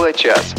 [0.00, 0.54] Тифло-час.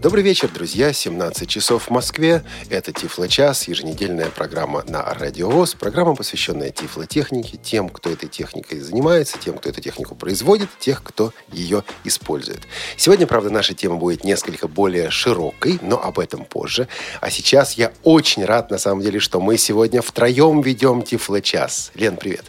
[0.00, 0.92] Добрый вечер, друзья.
[0.92, 2.44] 17 часов в Москве.
[2.70, 5.74] Это Тифло-час, еженедельная программа на Радио ВОЗ.
[5.74, 11.32] Программа, посвященная тифлотехнике, тем, кто этой техникой занимается, тем, кто эту технику производит, тех, кто
[11.50, 12.60] ее использует.
[12.96, 16.86] Сегодня, правда, наша тема будет несколько более широкой, но об этом позже.
[17.20, 21.90] А сейчас я очень рад, на самом деле, что мы сегодня втроем ведем Тифло-час.
[21.96, 22.44] Лен, привет.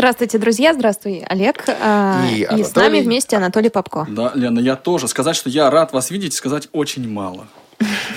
[0.00, 0.74] Здравствуйте, друзья.
[0.74, 1.64] Здравствуй, Олег.
[1.82, 2.64] А, И И, Анатолий.
[2.64, 4.06] с нами вместе Анатолий Попко.
[4.10, 5.08] Да, Лена, я тоже.
[5.08, 7.46] Сказать, что я рад вас видеть, сказать очень мало.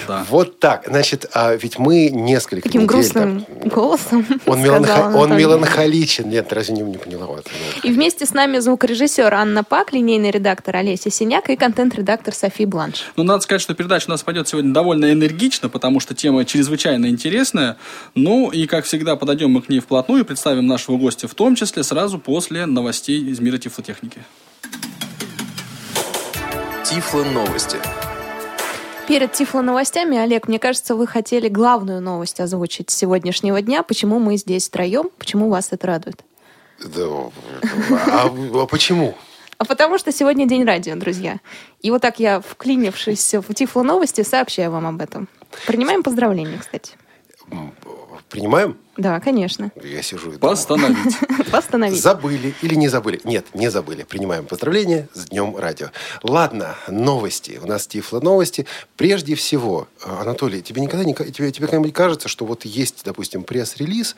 [0.07, 0.25] Да.
[0.29, 0.85] Вот так.
[0.87, 2.95] Значит, а ведь мы несколько Таким недель...
[2.95, 6.29] грустным так, голосом Он, меланхо- он меланхоличен.
[6.29, 7.25] Нет, разве не, не поняла?
[7.27, 7.47] Вот.
[7.83, 13.11] И вместе с нами звукорежиссер Анна Пак, линейный редактор Олеся Синяк и контент-редактор Софи Бланш.
[13.17, 17.07] Ну, надо сказать, что передача у нас пойдет сегодня довольно энергично, потому что тема чрезвычайно
[17.07, 17.77] интересная.
[18.15, 21.55] Ну, и, как всегда, подойдем мы к ней вплотную и представим нашего гостя в том
[21.55, 24.21] числе сразу после новостей из мира тифлотехники.
[26.83, 27.77] Тифло новости.
[29.09, 33.81] Перед Тифло новостями, Олег, мне кажется, вы хотели главную новость озвучить сегодняшнего дня.
[33.81, 35.09] Почему мы здесь втроем?
[35.17, 36.23] Почему вас это радует?
[36.77, 37.07] Да,
[38.11, 39.15] а, а почему?
[39.57, 41.39] А потому что сегодня день радио, друзья.
[41.81, 45.27] И вот так я, вклинившись в Тифло новости, сообщаю вам об этом.
[45.65, 46.93] Принимаем поздравления, кстати.
[48.29, 48.77] Принимаем?
[48.99, 49.71] Да, конечно.
[49.81, 50.39] Я сижу и думаю.
[50.41, 51.17] Постановить.
[51.51, 52.01] Постановить.
[52.01, 53.21] Забыли или не забыли?
[53.23, 54.03] Нет, не забыли.
[54.03, 55.91] Принимаем поздравления с Днем Радио.
[56.21, 57.61] Ладно, новости.
[57.63, 58.65] У нас Тифло новости.
[58.97, 63.43] Прежде всего, э, Анатолий, тебе никогда не, тебе, тебе когда-нибудь кажется, что вот есть, допустим,
[63.43, 64.17] пресс-релиз,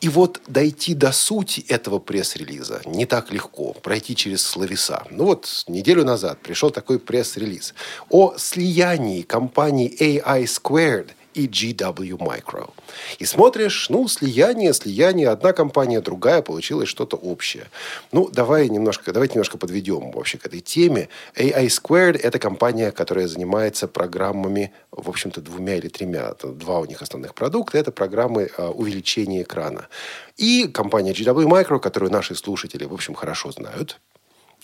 [0.00, 5.02] и вот дойти до сути этого пресс-релиза не так легко, пройти через словеса.
[5.10, 7.74] Ну вот, неделю назад пришел такой пресс-релиз
[8.08, 12.70] о слиянии компаний AI Squared и GW Micro.
[13.18, 17.66] И смотришь, ну, слияние, слияние, одна компания, другая, получилось что-то общее.
[18.12, 21.08] Ну, давай немножко, давайте немножко подведем вообще к этой теме.
[21.36, 26.34] AI Squared– это компания, которая занимается программами, в общем-то, двумя или тремя.
[26.42, 29.88] Два у них основных продукта– это программы э, увеличения экрана.
[30.36, 34.00] И компания GW Micro, которую наши слушатели, в общем, хорошо знают,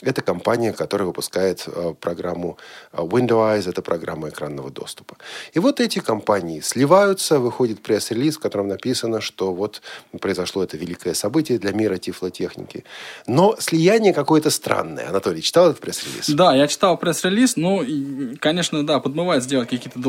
[0.03, 2.59] это компания, которая выпускает э, программу
[2.93, 5.17] э, Windows, это программа экранного доступа.
[5.55, 9.83] И вот эти компании сливаются, выходит пресс-релиз, в котором написано, что вот
[10.21, 12.85] произошло это великое событие для мира тифлотехники.
[13.27, 15.09] Но слияние какое-то странное.
[15.09, 16.31] Анатолий, читал этот пресс-релиз?
[16.31, 20.01] Да, я читал пресс-релиз, ну, и, конечно, да, подмывает сделать какие-то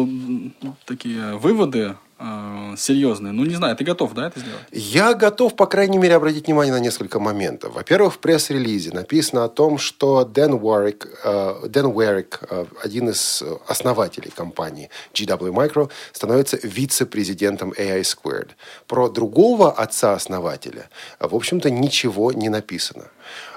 [0.86, 3.34] такие выводы э, серьезные.
[3.34, 4.62] Ну, не знаю, ты готов, да, это сделать?
[4.72, 7.74] Я готов, по крайней мере, обратить внимание на несколько моментов.
[7.76, 13.44] Во-первых, в пресс-релизе написано о том, что Дэн Уорик, э, Дэн Уэрик, э, один из
[13.68, 18.50] основателей компании GW Micro, становится вице-президентом AI Squared.
[18.88, 20.90] Про другого отца-основателя,
[21.20, 23.06] в общем-то, ничего не написано.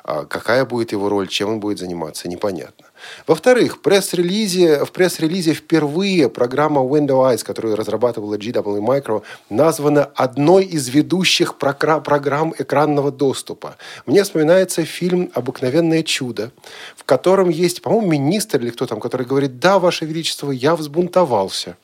[0.04, 2.86] А Какая будет его роль, чем он будет заниматься, непонятно.
[3.26, 11.56] Во-вторых, пресс-релизе, в пресс-релизе впервые программа Windows, которую разрабатывала GW Micro, названа одной из ведущих
[11.56, 13.76] программ экранного доступа.
[14.06, 16.50] Мне вспоминается фильм «Обыкновенное чудо»,
[16.96, 21.76] в котором есть, по-моему, министр или кто там, который говорит, да, Ваше Величество, я взбунтовался.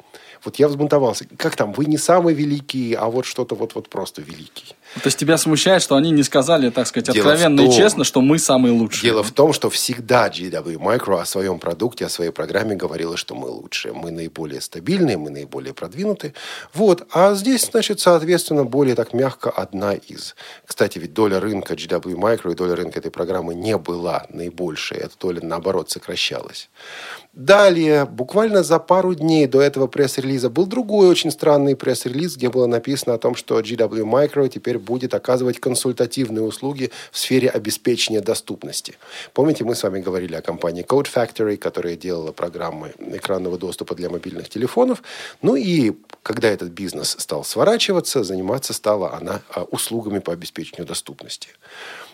[0.44, 1.26] Вот я взбунтовался.
[1.36, 1.72] Как там?
[1.72, 4.76] Вы не самый великий, а вот что-то вот, вот просто великий.
[5.02, 8.04] То есть тебя смущает, что они не сказали, так сказать, Дело откровенно и том- честно,
[8.04, 9.10] что мы самые лучшие.
[9.10, 13.34] Дело в том, что всегда GW Micro о своем продукте, о своей программе говорила, что
[13.34, 13.92] мы лучшие.
[13.92, 16.32] Мы наиболее стабильные, мы наиболее продвинутые.
[16.72, 17.06] Вот.
[17.12, 20.34] А здесь, значит, соответственно, более так мягко одна из.
[20.64, 24.98] Кстати, ведь доля рынка GW Micro и доля рынка этой программы не была наибольшей.
[24.98, 26.70] Эта доля, наоборот, сокращалась.
[27.34, 32.66] Далее, буквально за пару дней до этого пресс-релиза был другой очень странный пресс-релиз, где было
[32.66, 38.94] написано о том, что GW Micro теперь будет оказывать консультативные услуги в сфере обеспечения доступности.
[39.34, 44.08] Помните, мы с вами говорили о компании Code Factory, которая делала программы экранного доступа для
[44.08, 45.02] мобильных телефонов.
[45.42, 45.92] Ну и
[46.22, 51.48] когда этот бизнес стал сворачиваться, заниматься стала она а, услугами по обеспечению доступности.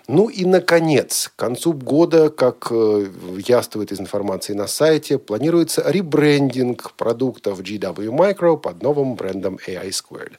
[0.08, 3.06] Ну и, наконец, к концу года, как э,
[3.47, 10.32] яствует из информации на сайте, планируется ребрендинг продуктов GW Micro под новым брендом AI Squared.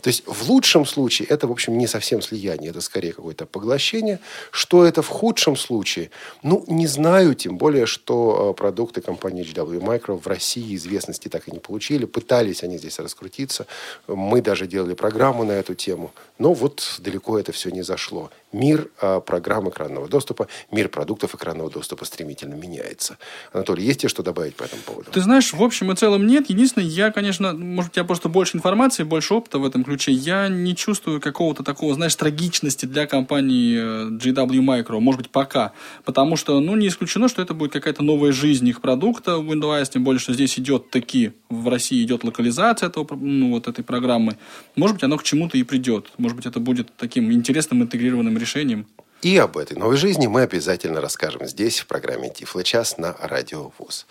[0.00, 4.20] То есть, в лучшем случае, это, в общем, не совсем слияние, это скорее какое-то поглощение.
[4.50, 6.10] Что это в худшем случае?
[6.42, 11.46] Ну, не знаю, тем более, что э, продукты компании GW Micro в России известности так
[11.46, 12.06] и не получили.
[12.06, 13.66] Пытались они здесь раскрутиться.
[14.06, 16.10] Мы даже делали программу на эту тему.
[16.38, 18.30] Но вот далеко это все не зашло.
[18.52, 23.16] Мир э, программ экранного доступа, мир продуктов экранного доступа стремительно меняется.
[23.52, 25.12] Анатолий, есть тебе что добавить по этому поводу?
[25.12, 26.50] Ты знаешь, в общем и целом нет.
[26.50, 30.10] Единственное, я, конечно, может, у тебя просто больше информации, больше опыта в этом ключе.
[30.10, 34.98] Я не чувствую какого-то такого, знаешь, трагичности для компании э, GW Micro.
[34.98, 35.70] Может быть, пока.
[36.04, 40.02] Потому что, ну, не исключено, что это будет какая-то новая жизнь их продукта Windows, тем
[40.02, 44.36] более, что здесь идет таки, в России идет локализация этого, ну, вот этой программы.
[44.74, 46.10] Может быть, оно к чему-то и придет.
[46.18, 48.86] Может быть, это будет таким интересным интегрированным решением.
[49.22, 53.70] И об этой новой жизни мы обязательно расскажем здесь, в программе Тифло час на Радио
[53.78, 54.06] ВУЗ.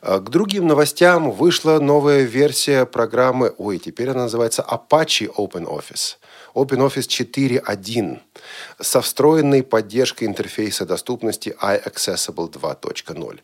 [0.00, 6.16] А, к другим новостям вышла новая версия программы, ой, теперь она называется Apache Open Office.
[6.54, 8.18] OpenOffice 4.1
[8.80, 13.40] со встроенной поддержкой интерфейса доступности iAccessible 2.0.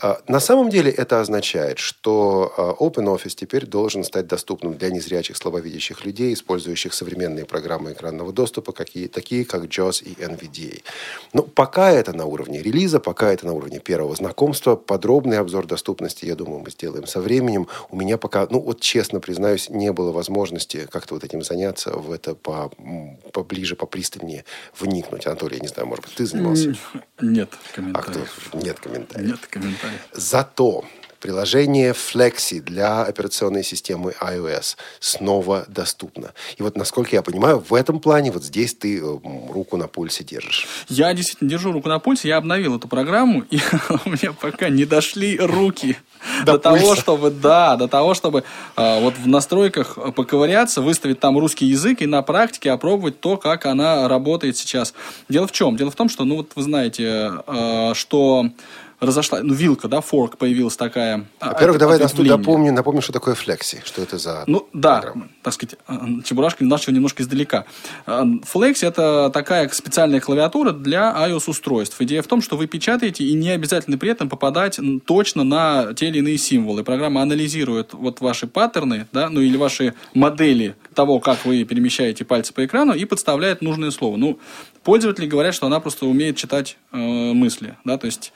[0.00, 5.36] А, на самом деле это означает, что а, OpenOffice теперь должен стать доступным для незрячих
[5.36, 10.82] слабовидящих людей, использующих современные программы экранного доступа, какие, такие как JAWS и NVDA.
[11.32, 16.24] Но пока это на уровне релиза, пока это на уровне первого знакомства, подробный обзор доступности,
[16.26, 17.68] я думаю, мы сделаем со временем.
[17.90, 22.12] У меня пока, ну вот честно признаюсь, не было возможности как-то вот этим заняться в
[22.12, 22.70] это по,
[23.32, 24.44] поближе, попристальнее
[24.78, 25.26] вникнуть.
[25.26, 26.76] Анатолий, я не знаю, может быть, ты занимался?
[27.20, 28.30] Нет комментариев.
[28.52, 28.58] А кто?
[28.58, 29.30] Нет комментариев.
[29.30, 30.00] Нет комментариев.
[30.12, 30.84] Зато
[31.26, 36.32] приложение Flexi для операционной системы iOS снова доступно.
[36.56, 40.22] И вот, насколько я понимаю, в этом плане вот здесь ты э, руку на пульсе
[40.22, 40.68] держишь.
[40.88, 42.28] Я действительно держу руку на пульсе.
[42.28, 43.58] Я обновил эту программу, и
[44.04, 45.96] у меня пока не дошли руки
[46.44, 48.44] до, того, чтобы, да, до того, чтобы
[48.76, 53.66] э, вот в настройках поковыряться, выставить там русский язык и на практике опробовать то, как
[53.66, 54.94] она работает сейчас.
[55.28, 55.76] Дело в чем?
[55.76, 58.46] Дело в том, что, ну вот вы знаете, э, что
[59.00, 61.26] разошла, ну, вилка, да, форк появилась такая.
[61.40, 65.00] А, Во-первых, давай нас тут напомним, напомним, что такое флекси, что это за Ну, да,
[65.00, 65.28] программа.
[65.42, 67.64] так сказать, а, Чебурашка начал немножко издалека.
[68.44, 72.00] Флекси– это такая специальная клавиатура для iOS-устройств.
[72.00, 76.08] Идея в том, что вы печатаете, и не обязательно при этом попадать точно на те
[76.08, 76.84] или иные символы.
[76.84, 82.52] Программа анализирует вот ваши паттерны, да, ну, или ваши модели того, как вы перемещаете пальцы
[82.52, 84.16] по экрану, и подставляет нужное слово.
[84.16, 84.38] Ну,
[84.82, 88.32] пользователи говорят, что она просто умеет читать э, мысли, да, то есть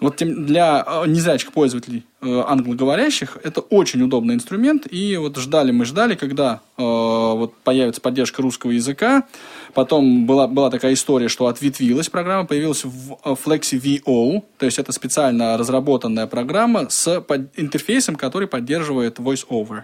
[0.00, 4.86] вот для э, незрячих пользователей э, англоговорящих это очень удобный инструмент.
[4.90, 9.24] И вот ждали мы ждали, когда э, вот появится поддержка русского языка.
[9.74, 14.78] Потом была, была такая история, что ответвилась программа, появилась в э, Flexi VO, то есть
[14.78, 19.82] это специально разработанная программа с под, интерфейсом, который поддерживает VoiceOver.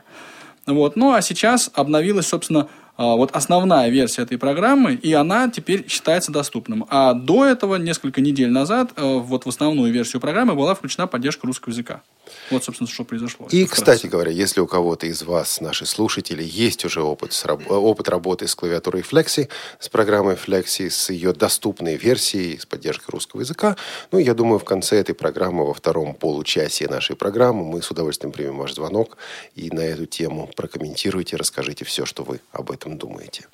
[0.66, 0.96] Вот.
[0.96, 2.68] Ну а сейчас обновилась, собственно, а,
[3.04, 6.86] вот основная версия этой программы, и она теперь считается доступным.
[6.88, 11.46] А до этого, несколько недель назад, э, вот в основную версию программы была включена поддержка
[11.46, 12.02] русского языка.
[12.50, 13.48] Вот, собственно, что произошло.
[13.50, 18.08] И, кстати говоря, если у кого-то из вас, наши слушатели, есть уже опыт, с, опыт
[18.08, 23.76] работы с клавиатурой Flexi, с программой Flexi, с ее доступной версией, с поддержкой русского языка,
[24.12, 28.32] ну, я думаю, в конце этой программы, во втором получасии нашей программы, мы с удовольствием
[28.32, 29.18] примем ваш звонок
[29.54, 33.46] и на эту тему прокомментируйте, расскажите все, что вы об этом думаете.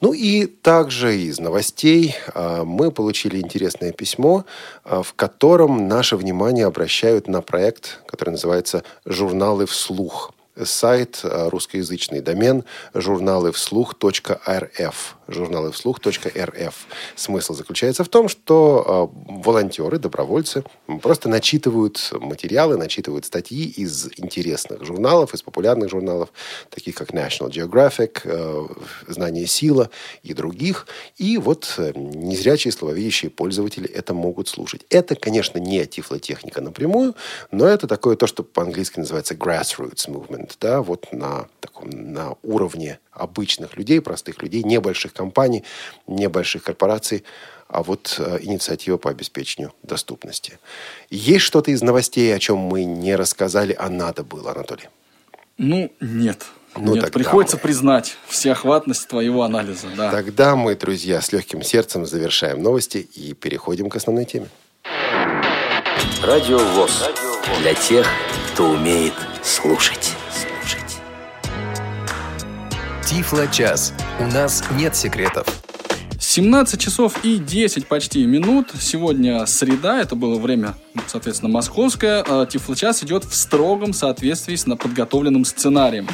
[0.00, 4.44] Ну и также из новостей а, мы получили интересное письмо,
[4.84, 10.32] а, в котором наше внимание обращают на проект, который называется «Журналы вслух»
[10.64, 15.17] сайт, э, русскоязычный домен журналы вслух.рф.
[15.28, 16.86] Журналы вслух.рф.
[17.14, 20.64] Смысл заключается в том, что э, волонтеры, добровольцы
[21.02, 26.30] просто начитывают материалы, начитывают статьи из интересных журналов, из популярных журналов,
[26.70, 28.66] таких как National Geographic, э,
[29.06, 29.90] Знание сила
[30.22, 30.86] и других.
[31.18, 34.86] И вот незрячие, слабовидящие пользователи это могут слушать.
[34.88, 37.14] Это, конечно, не тифлотехника напрямую,
[37.50, 42.98] но это такое то, что по-английски называется grassroots movement да, вот на, таком, на уровне
[43.18, 45.64] обычных людей, простых людей, небольших компаний,
[46.06, 47.24] небольших корпораций,
[47.68, 50.58] а вот э, инициатива по обеспечению доступности.
[51.10, 54.88] Есть что-то из новостей, о чем мы не рассказали, а надо было, Анатолий?
[55.58, 56.46] Ну, нет.
[56.76, 57.62] Ну, Нет, приходится мы...
[57.62, 59.88] признать всеохватность твоего анализа.
[59.96, 60.10] Да.
[60.10, 64.48] Тогда мы, друзья, с легким сердцем завершаем новости и переходим к основной теме.
[66.22, 67.10] Радио ВОЗ.
[67.60, 68.06] Для тех,
[68.52, 70.17] кто умеет слушать.
[73.08, 73.94] Тифло-час.
[74.20, 75.46] У нас нет секретов.
[76.18, 78.68] 17 часов и 10 почти минут.
[78.78, 80.74] Сегодня среда, это было время,
[81.06, 82.22] соответственно, московское.
[82.28, 86.06] А Тифло-час идет в строгом соответствии с подготовленным сценарием.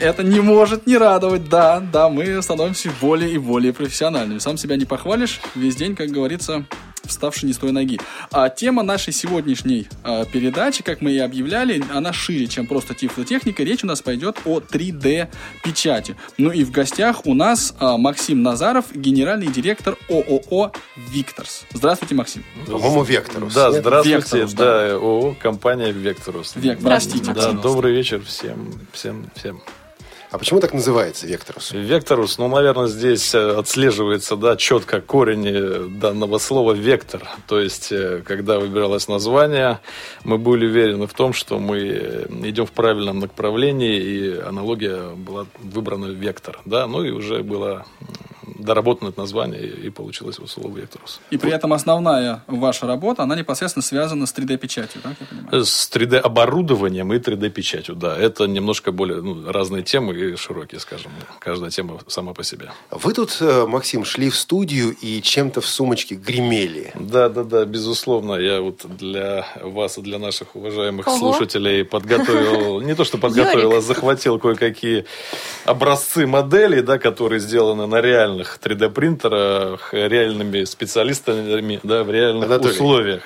[0.00, 4.38] Это не может не радовать, да, да, мы становимся более и более профессиональными.
[4.38, 6.66] Сам себя не похвалишь, весь день, как говорится,
[7.06, 7.98] вставший не с той ноги.
[8.30, 13.62] А тема нашей сегодняшней а, передачи, как мы и объявляли, она шире, чем просто тифлотехника.
[13.62, 16.16] Речь у нас пойдет о 3D-печати.
[16.38, 20.72] Ну и в гостях у нас а, Максим Назаров, генеральный директор ООО
[21.10, 21.64] «Викторс».
[21.72, 22.44] Здравствуйте, Максим.
[22.66, 23.54] По-моему, Векторус.
[23.54, 26.54] Да, здравствуйте, Векторус, да, ООО, компания Векторус.
[26.56, 29.60] Век, простите, Да, добрый вечер всем, всем, всем.
[30.30, 31.70] А почему так называется Векторус?
[31.72, 37.22] Векторус, ну, наверное, здесь э, отслеживается, да, четко корень э, данного слова вектор.
[37.46, 39.78] То есть, э, когда выбиралось название,
[40.24, 46.06] мы были уверены в том, что мы идем в правильном направлении, и аналогия была выбрана
[46.06, 47.86] вектор, да, ну и уже было
[48.46, 51.20] доработано это название, и получилось вот слово векторус.
[51.30, 55.64] И при этом основная ваша работа, она непосредственно связана с 3D-печатью, так я понимаю?
[55.64, 58.16] С 3D-оборудованием и 3D-печатью, да.
[58.16, 61.10] Это немножко более ну, разные темы и широкие, скажем.
[61.38, 62.70] Каждая тема сама по себе.
[62.90, 66.92] Вы тут, э, Максим, шли в студию и чем-то в сумочке гремели.
[66.94, 68.34] Да, да, да, безусловно.
[68.34, 71.18] Я вот для вас и для наших уважаемых Ого.
[71.18, 75.04] слушателей подготовил, не то что подготовил, а захватил кое-какие
[75.64, 78.00] образцы моделей, да, которые сделаны на
[78.36, 82.72] реальных 3D-принтерах, реальными специалистами, да, в реальных Анатолий.
[82.72, 83.22] условиях.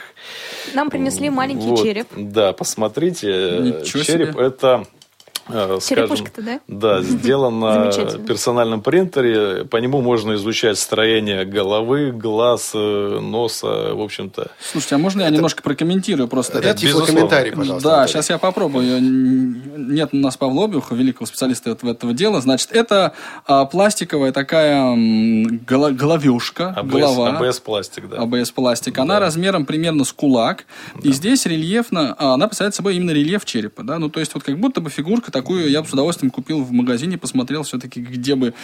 [0.74, 2.08] Нам принесли маленький Вот, череп.
[2.16, 3.26] Да, посмотрите.
[3.60, 4.46] Ничего череп себе.
[4.46, 4.86] это
[5.46, 6.60] скажем, Черепушка-то, да?
[6.68, 7.90] Да, сделан на
[8.26, 9.64] персональном принтере.
[9.64, 14.50] По нему можно изучать строение головы, глаз, э, носа, в общем-то.
[14.60, 16.58] Слушайте, а можно я немножко прокомментирую просто?
[16.58, 17.88] Это Это- тифлокомментарий, пожалуйста.
[17.88, 18.12] Да, Анатолий.
[18.12, 19.00] сейчас я попробую.
[19.00, 22.40] Нет у нас Павла Обиуха, великого специалиста этого, этого дела.
[22.40, 23.12] Значит, это
[23.46, 24.94] а, пластиковая такая
[25.66, 27.38] голо- головешка, АБС, голова.
[27.38, 28.18] АБС пластик, да.
[28.18, 28.98] АБС пластик.
[28.98, 30.64] Она размером примерно с кулак.
[31.02, 33.82] И здесь рельефно, а, она представляет собой именно рельеф черепа.
[33.82, 33.98] Да?
[33.98, 36.72] Ну, то есть, вот как будто бы фигурка такую я бы с удовольствием купил в
[36.72, 38.54] магазине, посмотрел все-таки, где бы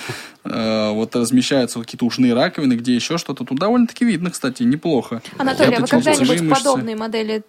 [0.44, 3.44] э, вот размещаются какие-то ушные раковины, где еще что-то.
[3.44, 5.22] Тут довольно-таки видно, кстати, неплохо.
[5.38, 7.42] Анатолий, а вы когда-нибудь подобные модели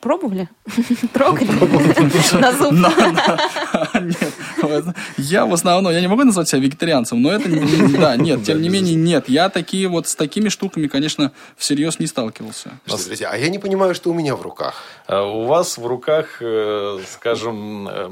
[0.00, 0.48] пробовали?
[1.12, 1.48] Трогали?
[2.40, 2.72] На зуб?
[5.18, 7.48] Я в основном, я не могу назвать себя вегетарианцем, но это,
[7.98, 9.28] да, нет, тем не менее, нет.
[9.28, 12.72] Я такие вот с такими штуками, конечно, всерьез не сталкивался.
[12.86, 14.82] Друзья, а я не понимаю, что у меня в руках.
[15.06, 18.10] А У вас в руках, э, скажем, э,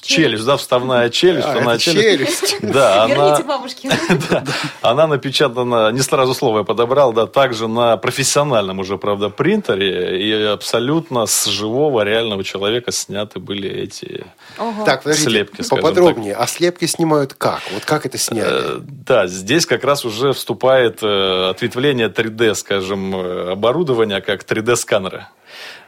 [0.00, 1.46] челюсть, да, вставная челюсть.
[1.46, 2.56] А, вставная это челюсть.
[2.62, 3.88] Да, она, Верните
[4.30, 4.44] да,
[4.82, 10.32] она напечатана, не сразу слово я подобрал, да, также на профессиональном уже, правда, принтере, и
[10.44, 14.26] абсолютно с живого реального человека сняты были эти...
[14.58, 14.84] Ого.
[14.84, 16.34] Так, подождите, Слепки, поподробнее.
[16.34, 17.60] А слепки снимают как?
[17.72, 18.80] Вот как это Э, сняли?
[18.80, 25.24] Да, здесь как раз уже вступает э, ответвление 3D, скажем, э, оборудования, как 3D-сканеры.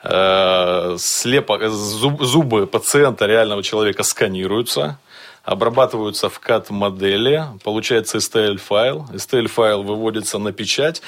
[0.07, 4.99] Э, слепо, зуб- зубы пациента, реального человека, сканируются,
[5.45, 11.01] обрабатываются в CAD-модели, получается STL-файл, STL-файл выводится на печать,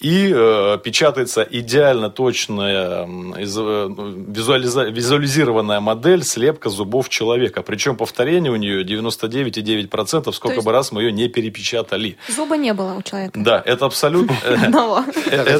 [0.00, 3.04] и э, печатается идеально точная
[3.38, 3.88] из- э,
[4.28, 7.62] визуализа- визуализированная модель слепка зубов человека.
[7.62, 12.16] Причем повторение у нее 99,9%, сколько есть- бы раз мы ее не перепечатали.
[12.28, 13.38] Зуба не было у человека.
[13.38, 14.34] Да, это абсолютно...
[14.42, 14.56] э,
[15.30, 15.56] э,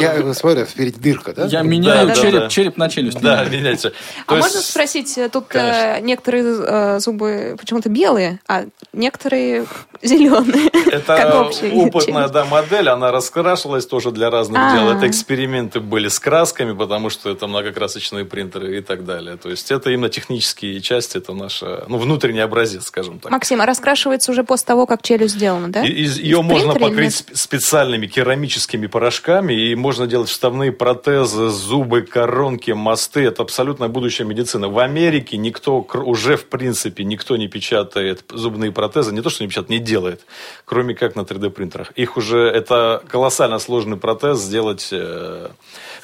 [0.00, 1.46] Я смотрю, впереди дырка, да?
[1.46, 2.14] Я меняю
[2.48, 3.20] череп, на челюсть.
[3.20, 3.92] Да, меняйте.
[4.26, 5.54] А можно спросить, тут
[6.00, 9.66] некоторые зубы почему-то белые, а некоторые
[10.02, 10.68] зеленые.
[10.90, 14.76] Это опытная модель, она раскрашивалась тоже для разных А.
[14.76, 14.90] дел.
[14.90, 19.36] Это эксперименты были с красками, потому что это многокрасочные принтеры и так далее.
[19.36, 23.30] То есть это именно технические части, это наша, ну, внутренний образец, скажем так.
[23.32, 25.84] Максим, а раскрашивается уже после того, как челюсть сделана, да?
[25.84, 32.02] И- из- В ее можно покрыть специальными керамическими порошками, и можно делать вставные протезы, зубы,
[32.02, 33.24] коронки, мосты.
[33.24, 34.68] Это абсолютно будущая медицина.
[34.68, 39.48] В Америке никто, уже в принципе, никто не печатает зубные протезы, не то, что не
[39.48, 40.20] печатает, не делает,
[40.64, 41.92] кроме как на 3D-принтерах.
[41.92, 45.48] Их уже, это колоссально сложный протез сделать, э,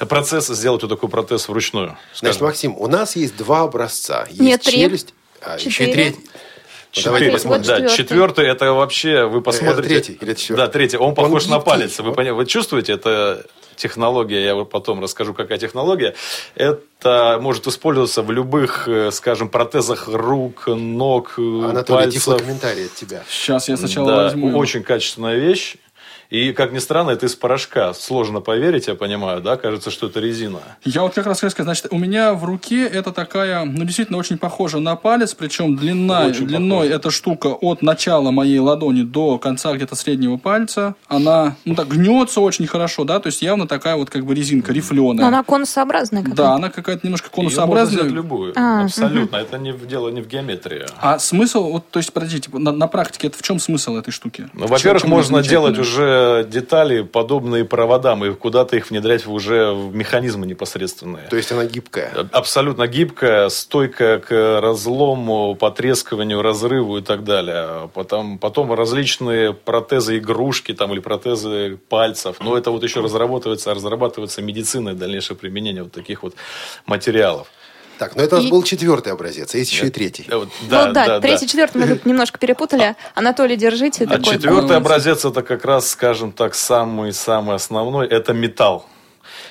[0.07, 1.97] процесс сделать вот такой протез вручную.
[2.15, 2.47] Значит, скажем.
[2.47, 4.25] Максим, у нас есть два образца.
[4.29, 4.73] Есть Нет, три.
[4.79, 5.93] челюсть, а еще и Четыре.
[5.93, 6.29] третий.
[7.05, 7.31] Давайте Четыре.
[7.31, 7.59] посмотрим.
[7.61, 7.97] Вот да, четвертый.
[7.97, 9.87] четвертый это вообще вы посмотрите.
[9.87, 10.65] третий или четвертый?
[10.65, 10.97] Да, третий.
[10.97, 11.65] Он похож на гибкий.
[11.69, 11.99] палец.
[11.99, 13.45] Вы, поня- вы чувствуете, это
[13.75, 16.15] технология, я вот потом расскажу, какая технология.
[16.55, 22.23] Это может использоваться в любых, э, скажем, протезах рук, ног, э, Анатолий, пальцев.
[22.23, 23.23] тифлокомментарий от тебя.
[23.29, 24.57] Сейчас я сначала Да, возьму.
[24.57, 25.75] очень качественная вещь.
[26.29, 27.91] И, как ни странно, это из порошка.
[27.95, 29.57] Сложно поверить, я понимаю, да?
[29.57, 30.59] Кажется, что это резина.
[30.85, 34.19] Я вот как раз хотел сказать, значит, у меня в руке это такая, ну, действительно,
[34.19, 36.95] очень похожа на палец, причем длина, Очень длиной похожа.
[36.95, 42.41] эта штука от начала моей ладони до конца где-то среднего пальца, она, ну, так гнется
[42.41, 45.21] очень хорошо, да, то есть явно такая вот как бы резинка, рифленая.
[45.21, 46.43] Но она конусообразная какая-то.
[46.43, 48.03] Да, она какая-то немножко можно конусообразная.
[48.03, 48.53] взять любую.
[48.55, 49.37] А, Абсолютно.
[49.37, 50.85] Это не в- дело не в геометрии.
[51.01, 54.47] А смысл, вот, то есть, подождите, на, на практике это в чем смысл этой штуки?
[54.53, 56.18] Ну, во-первых, можно делать замечательная?
[56.19, 61.27] Же детали, подобные проводам, и куда-то их внедрять уже в механизмы непосредственные.
[61.29, 62.11] То есть она гибкая.
[62.31, 67.89] Абсолютно гибкая, стойкая к разлому, потрескиванию, разрыву и так далее.
[67.93, 72.37] Потом, потом различные протезы игрушки там, или протезы пальцев.
[72.39, 76.35] Но это вот еще разрабатывается, разрабатывается медицина и дальнейшее применение вот таких вот
[76.85, 77.47] материалов.
[77.99, 80.25] Так, но это у нас И- был четвертый образец, а есть еще и третий.
[80.29, 81.47] Э, вот, ну да, да, третий, да.
[81.47, 82.95] четвертый мы тут немножко перепутали.
[83.13, 84.05] Анатолий, держите.
[84.05, 88.07] А такой четвертый образец это как раз, скажем так, самый-самый основной.
[88.07, 88.85] Это металл.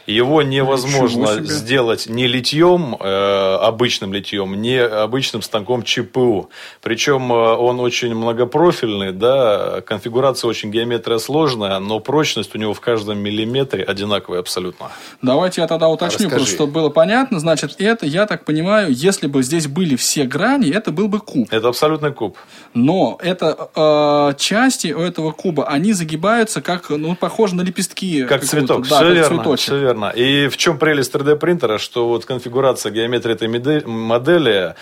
[0.09, 6.49] Его невозможно сделать не литьем, э, обычным литьем, не обычным станком ЧПУ.
[6.81, 12.81] Причем э, он очень многопрофильный, да, конфигурация очень геометрия сложная, но прочность у него в
[12.81, 14.91] каждом миллиметре одинаковая абсолютно.
[15.21, 16.37] Давайте я тогда уточню, Расскажи.
[16.37, 17.39] просто чтобы было понятно.
[17.39, 21.49] Значит, это, я так понимаю, если бы здесь были все грани, это был бы куб.
[21.51, 22.39] Это абсолютный куб.
[22.73, 28.25] Но это э, части у этого куба, они загибаются как, ну, похоже на лепестки.
[28.25, 29.67] Как цветок, да, все как верно, цветочек.
[29.67, 29.98] все верно.
[30.07, 34.75] И в чем прелесть 3D принтера, что вот конфигурация геометрии этой модели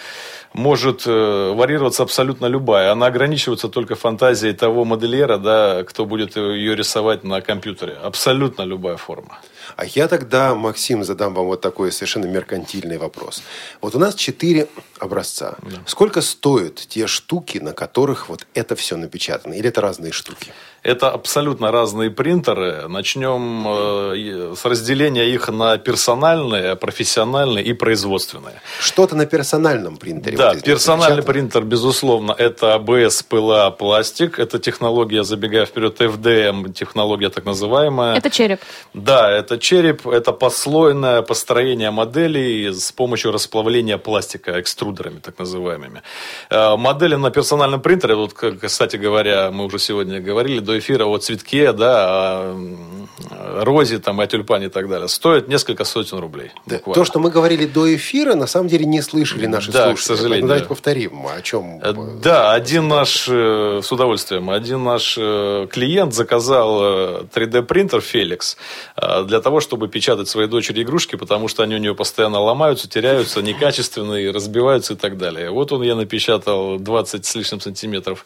[0.57, 2.91] может э, варьироваться абсолютно любая.
[2.91, 7.93] Она ограничивается только фантазией того модельера, да, кто будет ее рисовать на компьютере.
[8.03, 9.39] Абсолютно любая форма.
[9.77, 13.43] А я тогда, Максим, задам вам вот такой совершенно меркантильный вопрос.
[13.83, 15.57] Вот у нас четыре образца.
[15.87, 19.55] Сколько стоят те штуки, на которых вот это все напечатано?
[19.55, 20.53] Или это разные штуки?
[20.83, 22.89] Это абсолютно разные принтеры.
[22.89, 28.63] Начнем э, с разделения их на персональные, профессиональные и производственные.
[28.81, 30.37] Что-то на персональном принтере.
[30.37, 34.39] Да, здесь персональный принтер, безусловно, это ABS, ПЛА, пластик.
[34.39, 38.17] Это технология, забегая вперед, FDM, технология так называемая.
[38.17, 38.61] Это череп.
[38.95, 46.03] Да, это череп, это послойное построение моделей с помощью расплавления пластика экструдерами, так называемыми.
[46.51, 51.19] Э, Модели на персональном принтере, вот, кстати говоря, мы уже сегодня говорили до эфира о
[51.19, 56.51] цветке, да, о розе, там, о тюльпане и так далее, стоят несколько сотен рублей.
[56.67, 56.95] Да, буквально.
[56.95, 60.36] То, что мы говорили до эфира, на самом деле не слышали наши Да, к слушатели.
[60.37, 60.43] Сожалению.
[60.43, 61.81] Ну, давайте повторим, о чем...
[61.83, 68.57] Э, Да, один наш, э, с удовольствием, один наш э, клиент заказал э, 3D-принтер Felix
[68.97, 72.89] э, для того, чтобы печатать своей дочери игрушки, потому что они у нее постоянно ломаются,
[72.89, 75.51] теряются, некачественные, разбиваются и так далее.
[75.51, 78.25] Вот он я напечатал 20 с лишним сантиметров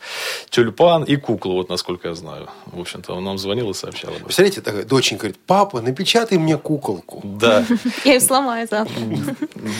[0.50, 2.48] тюльпан и куклу, вот насколько я знаю.
[2.66, 4.26] В общем-то, он нам звонил и сообщал об этом.
[4.26, 7.20] Представляете, такая доченька говорит, папа, напечатай мне куколку.
[7.24, 7.64] Да,
[8.04, 8.94] Я ее сломаю завтра.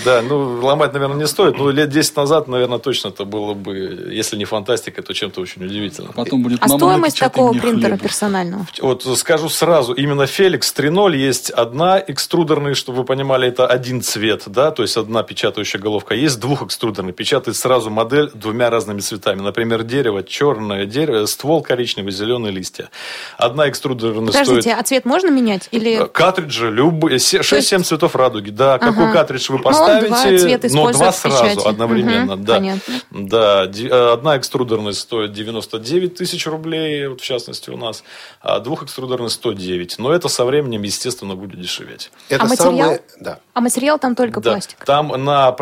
[0.05, 1.59] да, ну, ломать, наверное, не стоит.
[1.59, 5.65] Ну, лет 10 назад, наверное, точно это было бы, если не фантастика, то чем-то очень
[5.65, 6.13] удивительным.
[6.13, 7.99] Потом будет А «Мама, стоимость такого принтера хлеба».
[8.03, 8.67] персонального?
[8.81, 14.45] Вот скажу сразу, именно Феликс 3.0 есть одна экструдерная, чтобы вы понимали, это один цвет,
[14.47, 16.15] да, то есть одна печатающая головка.
[16.15, 19.41] Есть двухэкструдерный, печатает сразу модель двумя разными цветами.
[19.41, 22.91] Например, дерево, черное дерево, ствол коричневый, зеленые листья.
[23.39, 24.77] Одна экструдерная Подождите, стоит...
[24.79, 25.69] а цвет можно менять?
[25.71, 28.79] Или Э, Картриджи любые, се- 6-7 цветов радуги, да.
[28.79, 29.13] Какой Ага.
[29.13, 31.69] картридж вы Ну, поставите, два цвета но два использует в сразу печати.
[32.01, 32.55] Одновременно, Мгм, да.
[32.55, 32.95] понятно.
[33.11, 38.03] Да, э, одна экструдерная стоит 99 тысяч рублей, вот в частности у нас,
[38.41, 39.99] а двухэкструдерная 109.
[39.99, 42.11] Но это со временем, естественно, будет дешеветь.
[42.29, 42.73] Это А материал?
[42.73, 43.01] самое...
[43.21, 43.39] Да.
[43.55, 44.53] а материал там только Да.
[44.53, 44.85] пластик?
[44.85, 45.53] Там на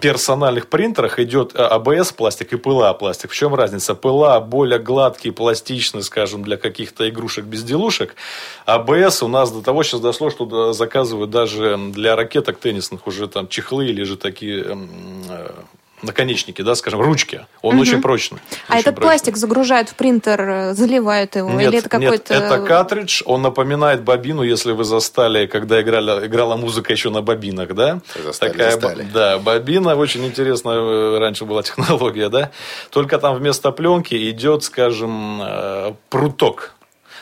[0.00, 3.30] персональных принтерах идет э, АБС пластик и ПЛА пластик.
[3.30, 3.94] В чем разница?
[3.94, 8.14] ПЛА более гладкий, пластичный, скажем, для каких-то игрушек-безделушек.
[8.66, 13.48] АБС у нас до того сейчас дошло, что заказывают даже для ракеток теннисных уже там
[13.48, 14.90] чехлы или же такие м,
[15.28, 15.50] э,
[16.02, 17.46] наконечники, да, скажем, ручки.
[17.62, 18.38] Он очень прочный.
[18.68, 19.08] А очень этот прочный.
[19.10, 21.50] пластик загружают в принтер, э, заливают его?
[21.50, 22.34] Нет, Или это какой-то...
[22.34, 27.22] нет, это картридж, он напоминает бобину, если вы застали, когда играли, играла музыка еще на
[27.22, 28.00] бобинах, да?
[28.22, 29.06] Застали, Такая, застали.
[29.12, 32.50] Да, бобина, очень интересная э, раньше была технология, да?
[32.90, 36.74] Только там вместо пленки идет, скажем, э, пруток.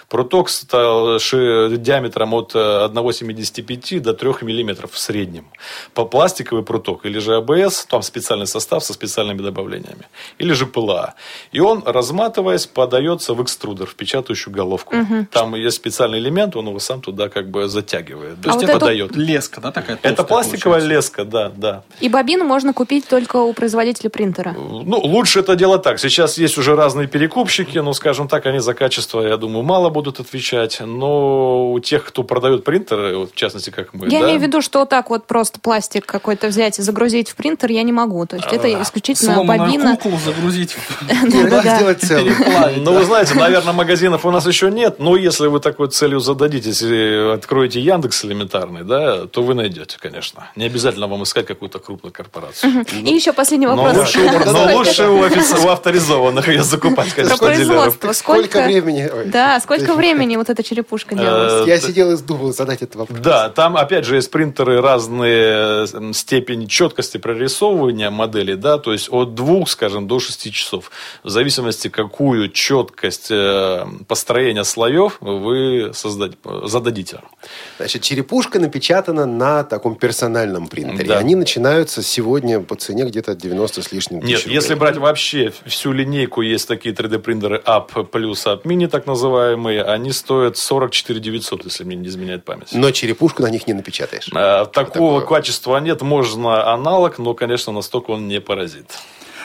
[0.08, 5.44] Пруток стал ши- диаметром от э, 1,75 до 3 миллиметров в среднем.
[5.92, 10.06] По пластиковый пруток или же АБС, там специальный состав со специальными добавлениями.
[10.38, 11.12] Или же ПЛА.
[11.52, 14.94] И он, разматываясь, подается в экструдер, в печатающую головку.
[15.30, 18.40] Там есть специальный элемент, он его сам туда как бы затягивает.
[18.40, 19.14] То А есть вот это эту- дает.
[19.14, 21.18] Леска, да, такая Это пластиковая получается?
[21.18, 21.82] леска, да, да.
[22.00, 24.52] И бобину можно купить только у производителя принтера.
[24.56, 25.98] Ну, лучше это делать так.
[26.00, 29.97] Сейчас есть уже разные перекупщики, но, скажем так, они за качество, я думаю, мало будут
[30.06, 30.78] отвечать.
[30.80, 34.42] Но у тех, кто продает принтеры, вот в частности, как мы, Я да, имею в
[34.42, 37.92] виду, что вот так вот просто пластик какой-то взять и загрузить в принтер я не
[37.92, 38.24] могу.
[38.26, 39.96] То есть это исключительно Сломанную бобина.
[39.96, 40.76] куклу загрузить.
[41.26, 42.36] Сделать целую?
[42.36, 46.20] Переплавить, Ну, вы знаете, наверное, магазинов у нас еще нет, но если вы такой целью
[46.20, 50.50] зададитесь и откроете Яндекс элементарный, да, то вы найдете, конечно.
[50.56, 52.84] Не обязательно вам искать какую-то крупную корпорацию.
[52.92, 54.14] И еще последний вопрос.
[54.46, 57.98] но лучше у, авторизованных ее закупать, конечно, дилеров.
[58.12, 59.10] Сколько времени?
[59.26, 61.68] Да, сколько сколько времени вот эта черепушка Э, делалась?
[61.68, 63.18] Я сидел и думал задать этот вопрос.
[63.20, 69.08] Да, там, опять же, есть принтеры разные э, степени четкости прорисовывания моделей, да, то есть
[69.10, 70.90] от двух, скажем, до шести часов.
[71.22, 76.32] В зависимости, какую четкость э, построения слоев вы создать,
[76.64, 77.20] зададите.
[77.78, 81.08] Значит, черепушка напечатана на таком персональном принтере.
[81.08, 81.18] Да.
[81.18, 84.80] Они начинаются сегодня по цене где-то 90 с лишним Нет, тысяч если рублей.
[84.80, 90.56] брать вообще всю линейку, есть такие 3D-принтеры Up плюс Up Mini, так называемые, они стоят
[90.56, 92.68] 44 900, если мне не изменяет память.
[92.72, 94.28] Но черепушку на них не напечатаешь.
[94.34, 95.38] А, Такого Такое.
[95.38, 98.98] качества нет, можно аналог, но, конечно, настолько он не поразит.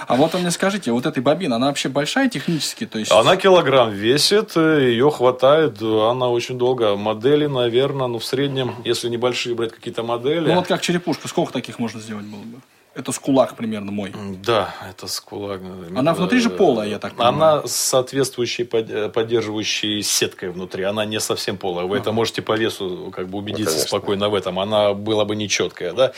[0.07, 2.85] А вот вы мне скажите, вот этой бобина, она вообще большая технически?
[2.85, 3.11] То есть...
[3.11, 6.95] Она килограмм весит, э, ее хватает, э, она очень долго.
[6.95, 10.47] Модели, наверное, ну в среднем, если небольшие брать какие-то модели.
[10.47, 12.59] Ну вот как черепушка, сколько таких можно сделать было бы?
[12.95, 14.13] Это с кулак примерно мой.
[14.45, 15.61] Да, это скулак.
[15.95, 17.35] Она внутри же полая, я так понимаю.
[17.35, 20.83] Она с соответствующей э, поддерживающей сеткой внутри.
[20.83, 21.85] Она не совсем полая.
[21.85, 23.87] Вы это можете по весу как бы убедиться конечно.
[23.87, 24.59] спокойно в этом.
[24.59, 26.13] Она была бы нечеткая, да.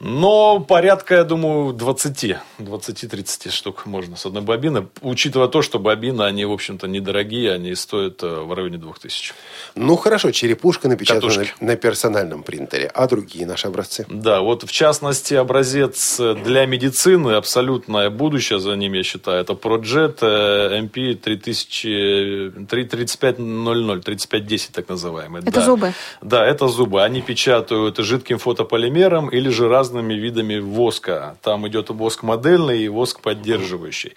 [0.00, 4.88] Но порядка, я думаю, 20, 20-30 штук можно с одной бобины.
[5.00, 9.34] Учитывая то, что бобины, они, в общем-то, недорогие, они стоят э, в районе 2000.
[9.74, 11.64] Ну, хорошо, черепушка напечатана на, Катушки.
[11.64, 12.90] на персональном принтере.
[12.92, 14.06] А другие наши образцы?
[14.08, 20.18] Да, вот в частности образец для медицины, абсолютное будущее за ним, я считаю, это Projet
[20.20, 25.42] э, MP 3000, 3500, 3510 так называемый.
[25.42, 25.60] Это да.
[25.60, 25.92] зубы?
[26.20, 27.02] Да, это зубы.
[27.02, 31.36] Они печатают жидким фотополимером или же разными видами воска.
[31.42, 34.12] Там идет воск модельный и воск поддерживающий.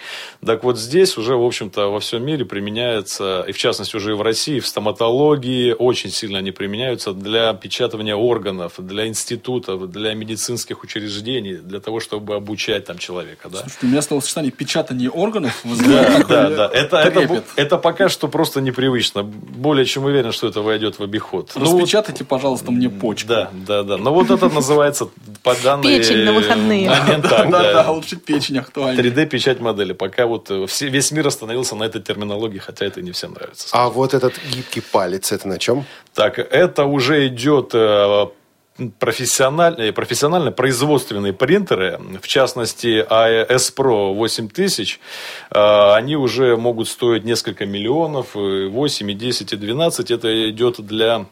[0.46, 4.14] Так вот здесь уже, в общем-то, во всем мире применяется, и в частности уже и
[4.14, 10.84] в России, в стоматологии очень сильно они применяются для печатания органов, для институтов, для медицинских
[10.84, 13.50] учреждений, для того, чтобы обучать там человека.
[13.50, 13.60] Да?
[13.62, 16.70] Слушайте, у меня словосочетание печатание органов Да, да, да.
[16.72, 19.24] Это, это, это пока что просто непривычно.
[19.24, 21.52] Более чем уверен, что это войдет в обиход.
[21.56, 23.30] Ну, Распечатайте, пожалуйста, мне почку.
[23.30, 23.98] Да, да, да.
[23.98, 25.10] Но вот это называется
[25.64, 25.84] данной...
[25.98, 26.90] Печень на выходные.
[26.90, 27.92] момент так, Да, да, да.
[27.92, 29.00] лучше печень актуальна.
[29.00, 29.94] 3D-печать модели.
[29.94, 33.68] Пока вот э, все- весь мир остановился на этой терминологии, хотя это не всем нравится.
[33.72, 35.86] А вот этот гибкий палец, это на чем?
[36.14, 38.26] Так, это уже идет э,
[39.00, 45.00] профессиональные, профессионально производственные принтеры, в частности, AES Pro 8000,
[45.52, 50.12] э, они уже могут стоить несколько миллионов, и 8, и 10, и 12.
[50.12, 51.26] Это идет для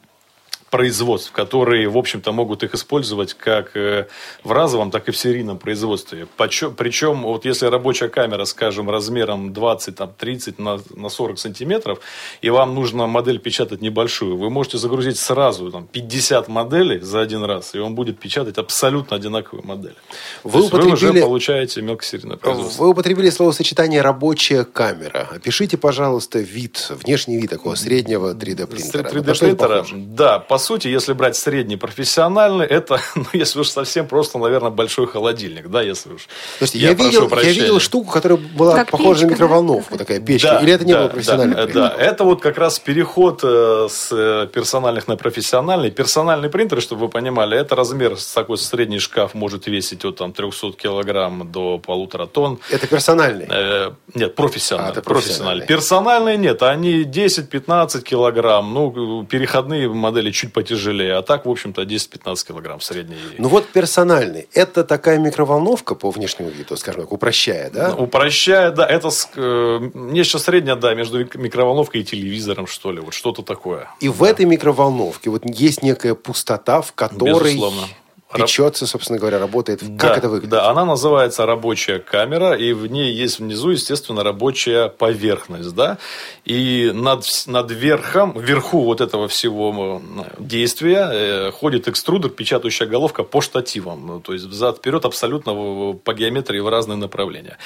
[0.74, 4.08] производств, которые, в общем-то, могут их использовать как э,
[4.44, 6.26] в разовом, так и в серийном производстве.
[6.36, 12.00] Причем, вот если рабочая камера, скажем, размером 20, там, 30 на, на 40 сантиметров,
[12.42, 17.44] и вам нужно модель печатать небольшую, вы можете загрузить сразу там, 50 моделей за один
[17.44, 19.96] раз, и он будет печатать абсолютно одинаковые модели.
[20.44, 22.84] Вы То есть вы уже употребили- получаете мелкосерийное производство.
[22.84, 25.30] Вы употребили словосочетание «рабочая камера».
[25.36, 29.04] Опишите, пожалуйста, вид, внешний вид такого среднего 3D-принтера.
[29.08, 29.92] 3D На что он принтера, похож?
[29.94, 35.08] да, по сути, если брать средний профессиональный, это, ну, если уж совсем просто, наверное, большой
[35.08, 36.28] холодильник, да, если уж.
[36.58, 39.34] Слушайте, я, прошу видел, я видел штуку, которая была Как похожа на печка, да?
[39.34, 40.48] микроволновку, такая печка.
[40.54, 43.88] Да, Или это не да, было профессиональным да, да, это вот как раз переход э,
[43.90, 45.92] с э, персональных на профессиональный.
[45.92, 50.74] Персональный принтер, чтобы вы понимали, это размер, такой средний шкаф может весить от там, 300
[50.74, 52.60] килограмм до полутора тонн.
[52.70, 53.48] Это персональный.
[53.50, 54.90] Э, нет, профессиональный.
[54.90, 55.34] А, это профессиональный.
[55.34, 55.68] профессиональный.
[55.68, 58.74] Персональные нет, они 10-15 килограмм.
[58.74, 61.16] Ну, переходные модели чуть потяжелее.
[61.16, 63.18] А так, в общем-то, 10-15 килограмм средний.
[63.38, 64.48] Ну вот персональный.
[64.54, 67.94] Это такая микроволновка по внешнему виду, скажем так, упрощая, да?
[67.96, 73.14] Упрощая, да, это э, нечто среднее, да, между мик- микроволновкой и телевизором, что ли, вот
[73.14, 73.90] что-то такое.
[74.00, 77.88] И в этой микроволновке вот есть некая пустота, в которой Безусловно.
[78.34, 79.80] Печется, собственно говоря, работает.
[79.80, 80.50] Как да, это выглядит?
[80.50, 85.98] Да, она называется рабочая камера, и в ней есть внизу, естественно, рабочая поверхность, да,
[86.46, 90.02] и над, над верхом, вверху вот этого всего
[90.40, 95.54] действия э, ходит экструдер, печатающая головка по штативам, ну, то есть взад-вперед абсолютно
[95.94, 97.58] по геометрии в разные направления.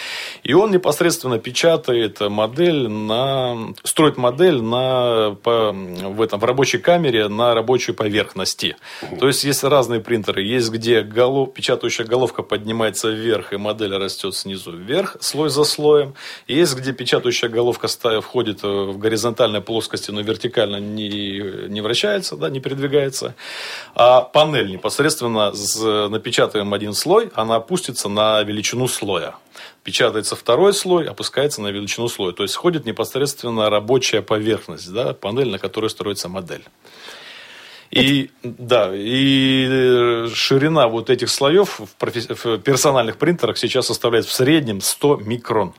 [0.43, 7.27] И он непосредственно печатает модель на, строит модель на, по, в, этом, в рабочей камере
[7.27, 8.75] на рабочей поверхности.
[9.19, 10.43] То есть есть разные принтеры.
[10.57, 16.15] Есть где голов, печатающая головка поднимается вверх, и модель растет снизу вверх, слой за слоем.
[16.47, 17.87] Есть где печатающая головка
[18.21, 23.35] входит э, в горизонтальной плоскости, но вертикально не, не вращается, да, не передвигается.
[23.93, 29.35] А панель непосредственно с- напечатаем один слой, она опустится на величину слоя.
[29.83, 32.33] Печатается второй слой, опускается на величину слоя.
[32.33, 36.65] То есть сходит непосредственно рабочая поверхность, да, панель, на которой строится модель.
[37.91, 44.25] И, да, и э, ширина вот этих слоев в, профи- в персональных принтерах сейчас составляет
[44.25, 45.73] в среднем 100 микрон.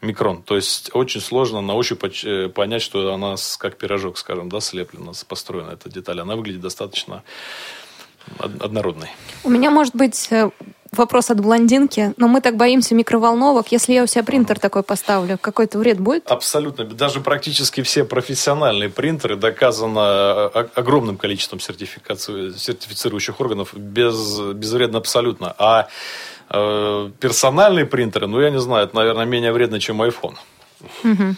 [0.00, 0.42] микрон.
[0.42, 5.12] То есть очень сложно на ощупь э, понять, что она как пирожок, скажем, да, слеплена,
[5.28, 6.20] построена эта деталь.
[6.20, 7.24] Она выглядит достаточно
[8.38, 9.10] однородной.
[9.44, 10.50] У меня, может быть, э,
[10.92, 13.72] вопрос от блондинки, но мы так боимся микроволновок.
[13.72, 16.30] Если я у себя принтер такой поставлю, какой-то вред будет?
[16.30, 16.84] Абсолютно.
[16.84, 25.54] Даже практически все профессиональные принтеры доказано э, огромным количеством сертифицирующих органов без, безвредно абсолютно.
[25.58, 25.88] А
[26.50, 30.34] э, персональные принтеры, ну, я не знаю, это, наверное, менее вредно, чем iPhone.
[31.04, 31.36] Угу.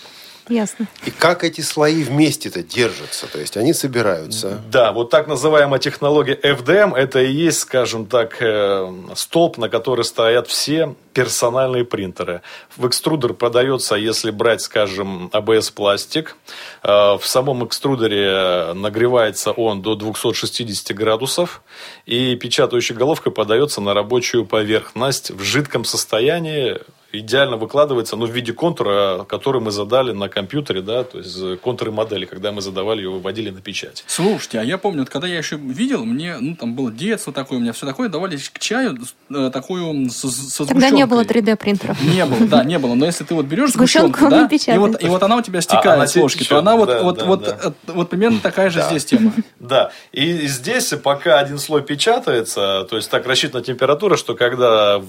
[0.49, 0.87] Ясно.
[1.05, 3.27] И как эти слои вместе-то держатся?
[3.27, 4.61] То есть они собираются?
[4.71, 10.05] Да, вот так называемая технология FDM, это и есть, скажем так, э, столб, на который
[10.05, 12.43] стоят все персональные принтеры.
[12.77, 16.37] В экструдер продается, если брать, скажем, ABS-пластик.
[16.83, 21.63] Э, в самом экструдере нагревается он до 260 градусов,
[22.07, 26.79] и печатающей головкой подается на рабочую поверхность в жидком состоянии
[27.13, 31.91] идеально выкладывается, но в виде контура, который мы задали на компьютере, да, то есть контуры
[31.91, 34.05] модели, когда мы задавали ее, выводили на печать.
[34.07, 37.59] Слушайте, а я помню, вот, когда я еще видел, мне, ну, там было детство такое,
[37.59, 38.99] у меня все такое, давали к чаю
[39.31, 42.01] э, такую со, со Тогда не было 3D принтеров.
[42.03, 42.95] Не было, да, не было.
[42.95, 46.03] Но если ты вот берешь сгущенку, да, и вот, и вот она у тебя стекает
[46.03, 47.59] а, с ложки, течет, то она вот, да, вот, да, вот, да.
[47.65, 48.89] Вот, вот примерно такая же да.
[48.89, 49.33] здесь тема.
[49.59, 55.05] Да, и здесь пока один слой печатается, то есть так рассчитана температура, что когда в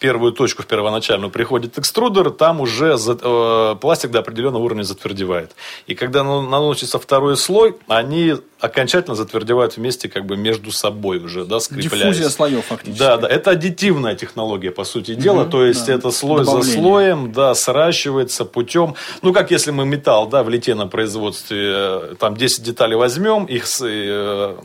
[0.00, 5.50] первую точку, в первоначальную приходит экструдер, там уже за, э, пластик до определенного уровня затвердевает.
[5.88, 11.58] И когда наносится второй слой, они окончательно затвердевают вместе как бы между собой уже, да,
[11.58, 12.16] скрепляясь.
[12.16, 12.98] Диффузия слоев фактически.
[12.98, 15.94] Да, да, это аддитивная технология, по сути дела, угу, то есть да.
[15.94, 16.72] это слой Добавление.
[16.72, 22.14] за слоем, да, сращивается путем, ну, как если мы металл, да, в литейном производстве, э,
[22.20, 24.56] там 10 деталей возьмем, их э, Э,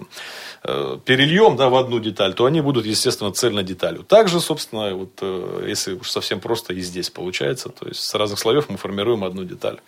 [1.06, 4.04] перельем да, в одну деталь, то они будут, естественно, цельной деталью.
[4.04, 8.40] Также, собственно, вот, э, если уж совсем просто и здесь получается, то есть с разных
[8.40, 9.80] слоев мы формируем одну деталь.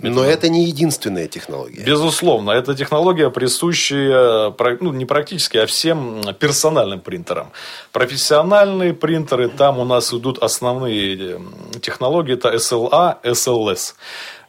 [0.00, 1.84] Но это не единственная технология.
[1.84, 7.52] Безусловно, это технология, присущая ну, не практически, а всем персональным принтерам.
[7.92, 11.40] Профессиональные принтеры, там у нас идут основные
[11.82, 13.94] технологии, это SLA, SLS.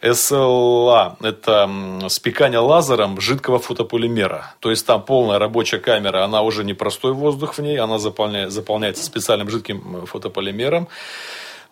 [0.03, 4.53] SLA– это спекание лазером жидкого фотополимера.
[4.59, 9.03] То есть, там полная рабочая камера, она уже не простой воздух в ней, она заполняется
[9.03, 10.89] специальным жидким фотополимером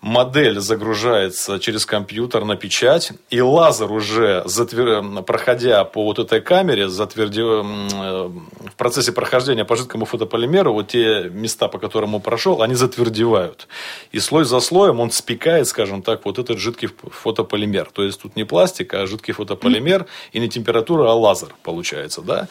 [0.01, 5.23] модель загружается через компьютер на печать, и лазер уже, затвер...
[5.23, 7.41] проходя по вот этой камере, затверди...
[7.41, 8.29] Э,
[8.71, 13.67] в процессе прохождения по жидкому фотополимеру, вот те места, по которым он прошел, они затвердевают.
[14.11, 17.89] И слой за слоем он спекает, скажем так, вот этот жидкий фотополимер.
[17.91, 22.47] То есть, тут не пластик, а жидкий фотополимер, и не температура, а лазер получается, да.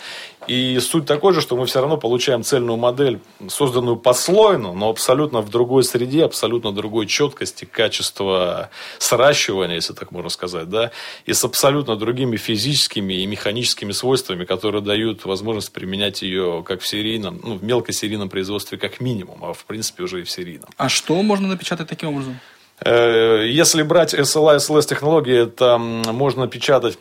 [0.46, 5.40] И суть такой же, что мы все равно получаем цельную модель, созданную послойно, но абсолютно
[5.40, 10.90] в другой среде, абсолютно другой четкости, качества сращивания, если так можно сказать, да,
[11.26, 16.86] и с абсолютно другими физическими и механическими свойствами, которые дают возможность применять ее как в
[16.86, 20.68] серийном, ну, в мелкосерийном производстве как минимум, а в принципе уже и в серийном.
[20.76, 22.38] А что можно напечатать таким образом?
[22.84, 26.98] Э, если брать SLA, SLS технологии, это можно печатать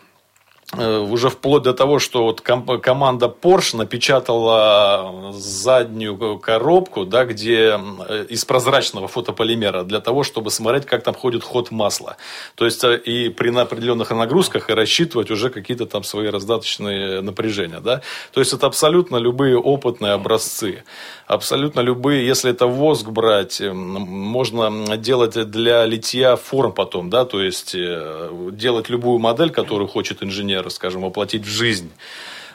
[0.77, 8.45] уже вплоть до того, что вот команда Porsche напечатала заднюю коробку, да, где э, из
[8.45, 12.17] прозрачного фотополимера для того, чтобы смотреть, как там ходит ход масла.
[12.53, 17.79] То есть э, и при определенных нагрузках и рассчитывать уже какие-то там свои раздаточные напряжения.
[17.79, 18.01] Да?
[18.31, 20.83] То есть это абсолютно любые опытные образцы.
[21.25, 27.75] Абсолютно любые, если это воск брать, можно делать для литья форм потом, да, то есть
[27.75, 31.91] делать любую модель, которую хочет инженер инженера, скажем, воплотить в жизнь,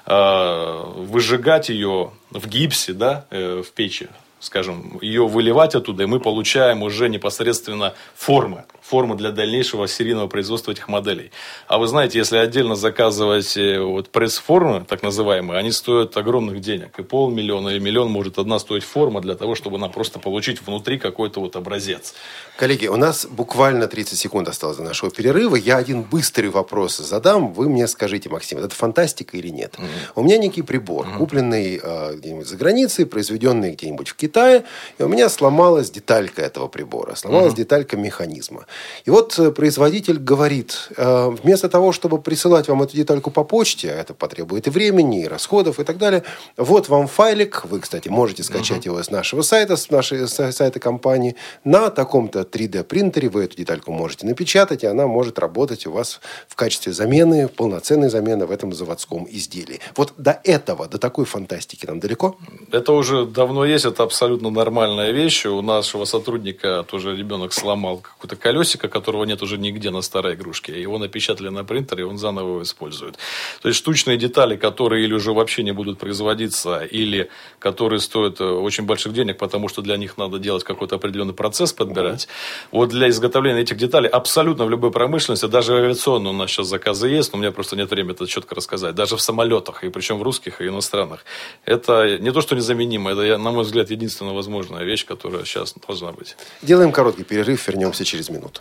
[0.07, 4.09] а, выжигать ее в гипсе, да, э, в печи,
[4.40, 10.73] скажем, ее выливать оттуда, и мы получаем уже непосредственно формы формы для дальнейшего серийного производства
[10.73, 11.31] этих моделей.
[11.68, 16.99] А вы знаете, если отдельно заказывать э, вот пресс-формы, так называемые, они стоят огромных денег.
[16.99, 20.99] И полмиллиона, и миллион может одна стоить форма для того, чтобы она просто получить внутри
[20.99, 22.14] какой-то вот образец.
[22.59, 25.57] Коллеги, у нас буквально 30 секунд осталось до нашего перерыва.
[25.57, 27.55] Я один быстрый вопрос задам.
[27.55, 29.75] Вы мне скажите, Максим, это фантастика или нет?
[29.75, 30.12] Mm-hmm.
[30.16, 31.16] У меня некий прибор, mm-hmm.
[31.16, 34.64] купленный э, где-нибудь за границей, произведенный где-нибудь в Китае,
[34.99, 37.57] и у меня сломалась деталька этого прибора, сломалась mm-hmm.
[37.57, 38.66] деталька механизма.
[39.05, 43.91] И вот э, производитель говорит, э, вместо того, чтобы присылать вам эту детальку по почте,
[43.91, 46.23] а это потребует и времени, и расходов, и так далее,
[46.57, 48.91] вот вам файлик, вы, кстати, можете скачать uh-huh.
[48.91, 53.93] его с нашего сайта, с нашей сайта компании, на таком-то 3D принтере вы эту детальку
[53.93, 58.73] можете напечатать, и она может работать у вас в качестве замены, полноценной замены в этом
[58.73, 59.81] заводском изделии.
[59.97, 62.37] Вот до этого, до такой фантастики нам далеко?
[62.73, 65.47] Это уже давно есть, это абсолютно нормальная вещь.
[65.47, 70.81] У нашего сотрудника тоже ребенок сломал какое-то колесико, которого нет уже нигде на старой игрушке.
[70.81, 73.18] Его напечатали на принтере, и он заново его использует.
[73.62, 78.44] То есть штучные детали, которые или уже вообще не будут производиться, или которые стоят э,
[78.44, 82.29] очень больших денег, потому что для них надо делать какой-то определенный процесс, подбирать.
[82.70, 86.66] Вот для изготовления этих деталей абсолютно в любой промышленности, даже в авиационной у нас сейчас
[86.68, 88.94] заказы есть, но у меня просто нет времени это четко рассказать.
[88.94, 91.24] Даже в самолетах, и причем в русских и иностранных.
[91.64, 96.12] Это не то, что незаменимо, это, на мой взгляд, единственная возможная вещь, которая сейчас должна
[96.12, 96.37] быть.
[96.62, 98.54] Делаем короткий перерыв, вернемся через минуту.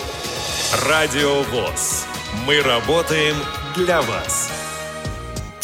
[0.88, 2.06] Радио ВОЗ.
[2.46, 3.36] Мы работаем
[3.76, 4.67] для вас.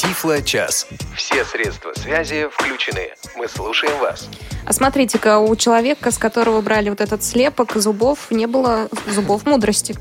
[0.03, 0.87] Тифло-час.
[1.15, 3.13] Все средства связи включены.
[3.37, 4.29] Мы слушаем вас.
[4.65, 9.95] А смотрите-ка, у человека, с которого брали вот этот слепок зубов, не было зубов мудрости.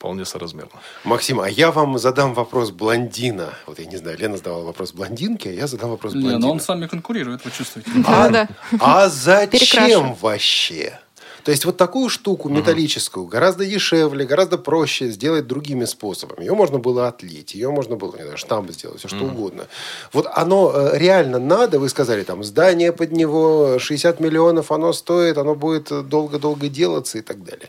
[0.06, 0.80] вполне соразмерно.
[1.04, 3.48] Максим, а я вам задам вопрос блондина.
[3.66, 6.46] Вот я не знаю, Лена задавала вопрос блондинке, а я задам вопрос Не, блондину.
[6.46, 7.90] но он с вами конкурирует, вы чувствуете.
[8.06, 8.48] А, Да.
[8.78, 11.00] а зачем вообще?
[11.42, 16.44] То есть вот такую штуку металлическую гораздо дешевле, гораздо проще сделать другими способами.
[16.44, 19.66] Ее можно было отлить, ее можно было, не знаю, штамп сделать, все что угодно.
[20.12, 25.38] Вот оно э, реально надо, вы сказали, там, здание под него 60 миллионов, оно стоит,
[25.38, 27.68] оно будет долго-долго делаться и так далее.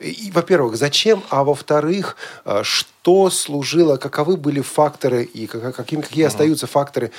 [0.00, 2.62] И, во-первых, зачем, а во-вторых, э,
[3.06, 7.12] что служило, каковы были факторы и как- каким, какие остаются факторы,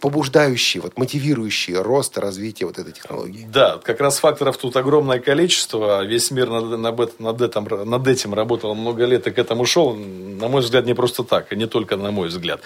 [0.00, 3.46] побуждающие, вот, мотивирующие рост, развитие вот этой технологии?
[3.52, 6.04] Да, как раз факторов тут огромное количество.
[6.04, 9.94] Весь мир над, над над этим, над этим работал много лет и к этому шел.
[9.94, 12.60] На мой взгляд, не просто так, и не только на мой взгляд.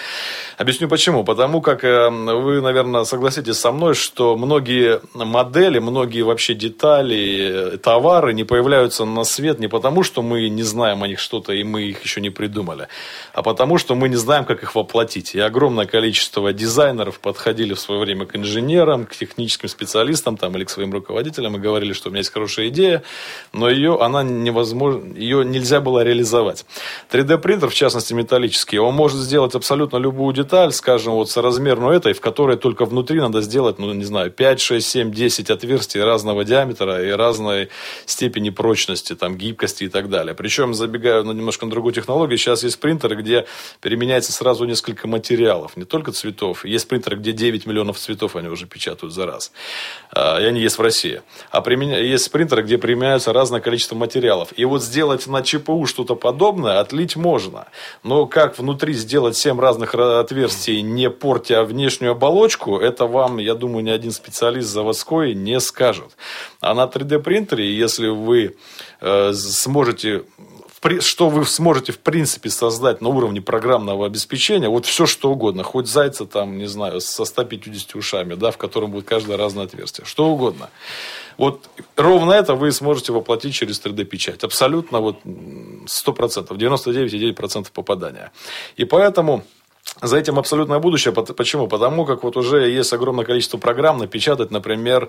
[0.57, 1.25] Объясню почему.
[1.25, 7.77] Потому как э, вы, наверное, согласитесь со мной, что многие модели, многие вообще детали, э,
[7.77, 11.63] товары не появляются на свет не потому, что мы не знаем о них что-то и
[11.65, 12.62] мы их еще не придумали,
[13.33, 15.35] а потому, что мы не знаем, как их воплотить.
[15.35, 20.65] И огромное количество дизайнеров подходили в свое время к инженерам, к техническим специалистам там, или
[20.65, 23.03] к своим руководителям и говорили, что у меня есть хорошая идея,
[23.53, 26.65] но ее, она невозможно, ее нельзя было реализовать.
[27.11, 32.21] 3D-принтер, в частности металлический, он может сделать абсолютно любую деталь, скажем, вот соразмерную этой, в
[32.21, 37.03] которой только внутри надо сделать, ну, не знаю, 5, 6, 7, 10 отверстий разного диаметра
[37.05, 37.69] и разной
[38.07, 40.35] степени прочности, там, гибкости и так далее.
[40.35, 43.47] Причем, забегая на немножко на другую технологию, сейчас есть принтеры, где
[43.81, 46.65] переменяется сразу несколько материалов, не только цветов.
[46.65, 49.53] Есть принтеры, где 9 миллионов цветов они уже печатают за раз.
[50.11, 51.23] А, И они есть в России.
[51.51, 54.51] А есть принтеры, где применяются разное количество материалов.
[54.57, 57.67] И вот сделать на ЧПУ что-то подобное отлить можно.
[58.03, 63.55] Но как внутри сделать 7 разных ра- отверстий, не портя внешнюю оболочку, это вам, я
[63.55, 66.17] думаю, ни один специалист заводской не скажет.
[66.61, 68.57] А на 3D принтере, если вы
[69.01, 70.25] э, сможете
[71.01, 75.87] что вы сможете в принципе создать на уровне программного обеспечения, вот все что угодно, хоть
[75.87, 80.29] зайца там, не знаю, со 150 ушами, да, в котором будет каждое разное отверстие, что
[80.29, 80.71] угодно.
[81.39, 84.45] Вот ровно это вы сможете воплотить через 3D-печать.
[84.45, 88.33] Абсолютно вот м, 100%, 99,9% попадания.
[88.77, 89.45] И поэтому
[90.01, 91.13] за этим абсолютное будущее.
[91.13, 91.69] Почему?
[91.69, 95.09] Потому как вот уже есть огромное количество программ напечатать, например,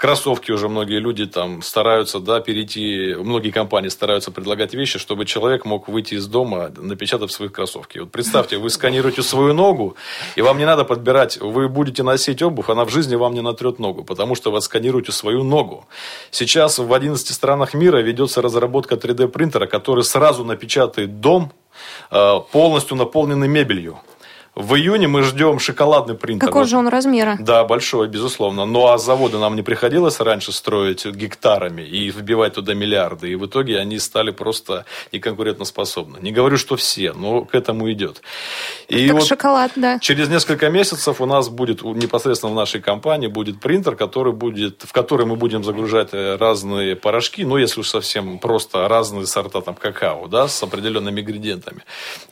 [0.00, 5.66] кроссовки уже многие люди там стараются, да, перейти, многие компании стараются предлагать вещи, чтобы человек
[5.66, 7.98] мог выйти из дома, напечатав свои кроссовки.
[7.98, 9.96] Вот представьте, вы сканируете свою ногу,
[10.36, 13.78] и вам не надо подбирать, вы будете носить обувь, она в жизни вам не натрет
[13.78, 15.86] ногу, потому что вы сканируете свою ногу.
[16.30, 21.52] Сейчас в 11 странах мира ведется разработка 3D принтера, который сразу напечатает дом,
[22.10, 23.98] э, полностью наполненный мебелью.
[24.56, 26.48] В июне мы ждем шоколадный принтер.
[26.48, 27.36] Какого же он размера?
[27.38, 28.66] да, большой, безусловно.
[28.66, 33.30] Ну, а заводы нам не приходилось раньше строить гектарами и вбивать туда миллиарды.
[33.30, 36.18] И в итоге они стали просто неконкурентоспособны.
[36.20, 38.22] Не говорю, что все, но к этому идет.
[38.88, 39.98] И Так вот шоколад, да.
[40.00, 44.92] через несколько месяцев у нас будет непосредственно в нашей компании будет принтер, который будет, в
[44.92, 49.76] который мы будем загружать э, разные порошки, ну, если уж совсем просто разные сорта там
[49.76, 51.82] какао, да, с определенными ингредиентами.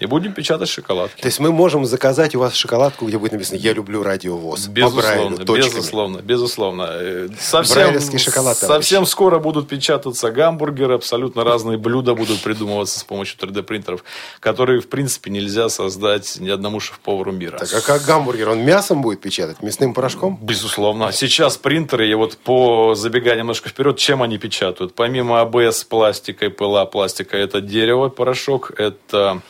[0.01, 1.21] И будем печатать шоколадки.
[1.23, 4.67] То есть мы можем заказать у вас шоколадку, где будет написано «Я люблю радиовоз».
[4.69, 6.87] Безусловно, Брайлю, безусловно, безусловно.
[6.91, 13.39] Э, Совсем, шоколад, совсем скоро будут печататься гамбургеры, абсолютно разные блюда будут придумываться с помощью
[13.39, 14.05] 3D-принтеров,
[14.41, 17.59] которые, в принципе, нельзя создать ни одному шеф-повару мира.
[17.59, 18.51] Так, а как гамбургер?
[18.51, 19.63] Он мясом будет печатать?
[19.63, 20.39] Мясным порошком?
[20.41, 21.13] Безусловно.
[21.13, 24.95] Сейчас принтеры, и вот по забегая немножко вперед, чем они печатают?
[24.95, 29.43] Помимо АБС пластика и ПЛА пластика, это дерево, порошок, это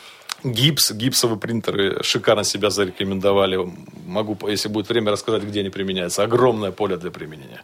[0.43, 3.59] гипс, гипсовые принтеры шикарно себя зарекомендовали.
[4.05, 6.23] Могу, если будет время, рассказать, где они применяются.
[6.23, 7.61] Огромное поле для применения.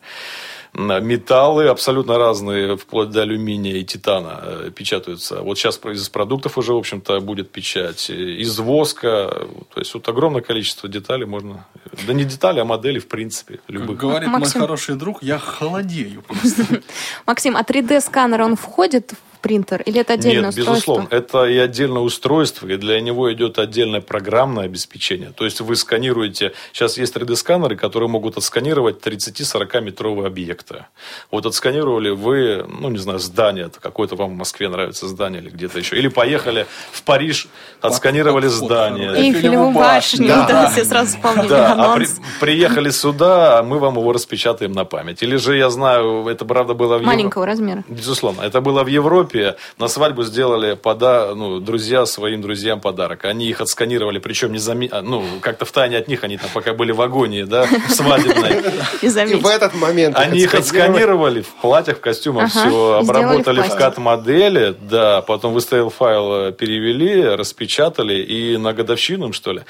[0.77, 5.39] Металлы абсолютно разные, вплоть до алюминия и титана э, печатаются.
[5.41, 8.09] Вот сейчас из продуктов уже, в общем-то, будет печать.
[8.09, 9.47] Э, Из воска.
[9.73, 11.65] То есть, вот огромное количество деталей можно...
[12.05, 13.97] Да не деталей, а моделей, в принципе, Как любых.
[13.97, 14.59] говорит Максим.
[14.59, 16.81] мой хороший друг, я холодею просто.
[17.25, 19.83] Максим, а 3D-сканер, он входит в принтер?
[19.83, 20.73] Или это отдельное Нет, устройство?
[20.73, 21.07] безусловно.
[21.11, 25.31] Это и отдельное устройство, и для него идет отдельное программное обеспечение.
[25.37, 26.53] То есть вы сканируете...
[26.73, 30.85] Сейчас есть 3D-сканеры, которые могут отсканировать 30-40 метровые объекты.
[31.29, 35.51] Вот отсканировали вы, ну, не знаю, здание, это какое-то вам в Москве нравится здание или
[35.51, 35.95] где-то еще.
[35.95, 37.47] Или поехали в Париж,
[37.81, 39.11] отсканировали здание.
[39.15, 40.47] Эйфелеву башню, Да.
[40.49, 42.07] да, все сразу вспомнили Да, а при-
[42.39, 45.21] приехали сюда, а мы вам его распечатаем на память.
[45.21, 47.83] Или же, я знаю, это правда было в Евро- Маленького размера.
[47.87, 48.41] Безусловно.
[48.41, 49.34] Это было в Европе.
[49.77, 51.33] На свадьбу сделали пода...
[51.35, 53.25] ну, друзья своим друзьям подарок.
[53.25, 54.89] Они их отсканировали, причем не зами...
[54.91, 57.91] а, ну, как-то в тайне от них, они там пока были в агонии, да, в
[57.91, 58.63] свадебной.
[59.01, 60.17] И в этот момент...
[60.17, 66.47] Они их отсканировали в платьях, в костюмах, все, обработали в кат-модели, да, потом выставил файл,
[66.47, 69.61] э, перевели, распечатали и на годовщину, им, что ли,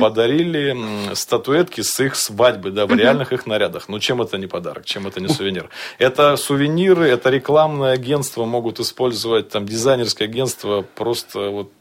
[0.00, 0.76] подарили
[1.14, 3.88] статуэтки с их свадьбы, да, в реальных их нарядах.
[3.88, 5.68] Ну, чем это не подарок, чем это не сувенир?
[5.98, 9.07] Это сувениры, это рекламное агентство могут использовать,
[9.50, 11.72] там, дизайнерское агентство, просто вот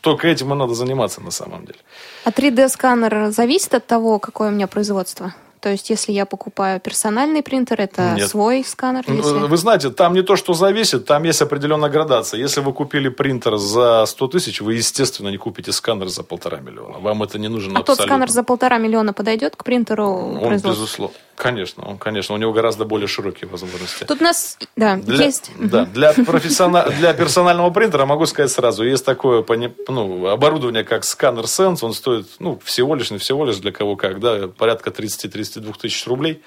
[0.00, 1.78] только этим и надо заниматься на самом деле.
[2.24, 5.34] А 3D-сканер зависит от того, какое у меня производство?
[5.64, 8.28] То есть, если я покупаю персональный принтер, это Нет.
[8.28, 9.02] свой сканер?
[9.06, 9.48] Ну, Если...
[9.48, 12.38] Вы знаете, там не то, что зависит, там есть определенная градация.
[12.38, 16.98] Если вы купили принтер за 100 тысяч, вы, естественно, не купите сканер за полтора миллиона.
[16.98, 18.14] Вам это не нужно А тот абсолютно.
[18.14, 21.16] сканер за полтора миллиона подойдет к принтеру Он, безусловно.
[21.36, 24.04] Конечно, он, конечно, у него гораздо более широкие возможности.
[24.04, 25.50] Тут у нас, да, Для, есть...
[25.58, 29.44] да, для, профессиона- для персонального принтера могу сказать сразу, есть такое
[29.88, 33.96] ну, оборудование, как сканер Sense, он стоит, ну, всего лишь, не всего лишь, для кого
[33.96, 36.42] как, да, порядка 30-32 тысяч рублей.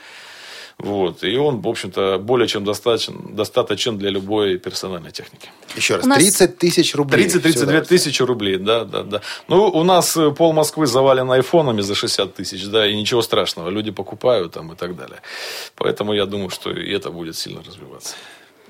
[0.80, 1.24] Вот.
[1.24, 5.50] И он, в общем-то, более чем достаточен, достаточен для любой персональной техники.
[5.76, 7.26] Еще раз, У нас- 30 тысяч рублей.
[7.26, 9.22] 30-32 Всё, тысячи рублей, да, да, да.
[9.48, 13.70] Ну, у нас э, пол Москвы завален айфонами за 60 тысяч, да, и ничего страшного,
[13.72, 15.20] люди покупают там и так далее.
[15.76, 18.16] Поэтому я думаю, что и это будет сильно развиваться.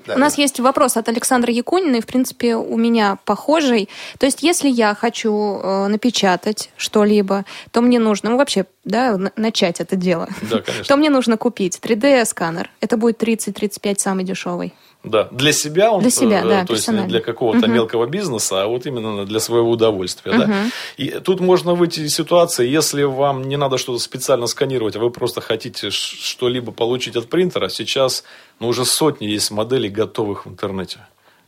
[0.06, 0.14] Да.
[0.14, 3.88] У нас есть вопрос от Александра Якунина, и, в принципе, у меня похожий.
[4.18, 9.80] То есть, если я хочу э, напечатать что-либо, то мне нужно, ну, вообще, да, начать
[9.80, 10.28] это дело.
[10.50, 10.84] Да, конечно.
[10.88, 12.68] То мне нужно купить 3D-сканер.
[12.80, 14.72] Это будет 30-35 самый дешевый.
[15.10, 18.62] Да, для себя он, Для себя, э, да, то есть не для какого-то мелкого бизнеса,
[18.62, 20.64] а вот именно для своего удовольствия, да.
[20.96, 25.10] И тут можно выйти из ситуации, если вам не надо что-то специально сканировать, а вы
[25.10, 28.24] просто хотите что-либо получить от принтера, сейчас,
[28.60, 30.98] ну, уже сотни есть моделей готовых в интернете,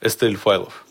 [0.01, 0.85] STL-файлов.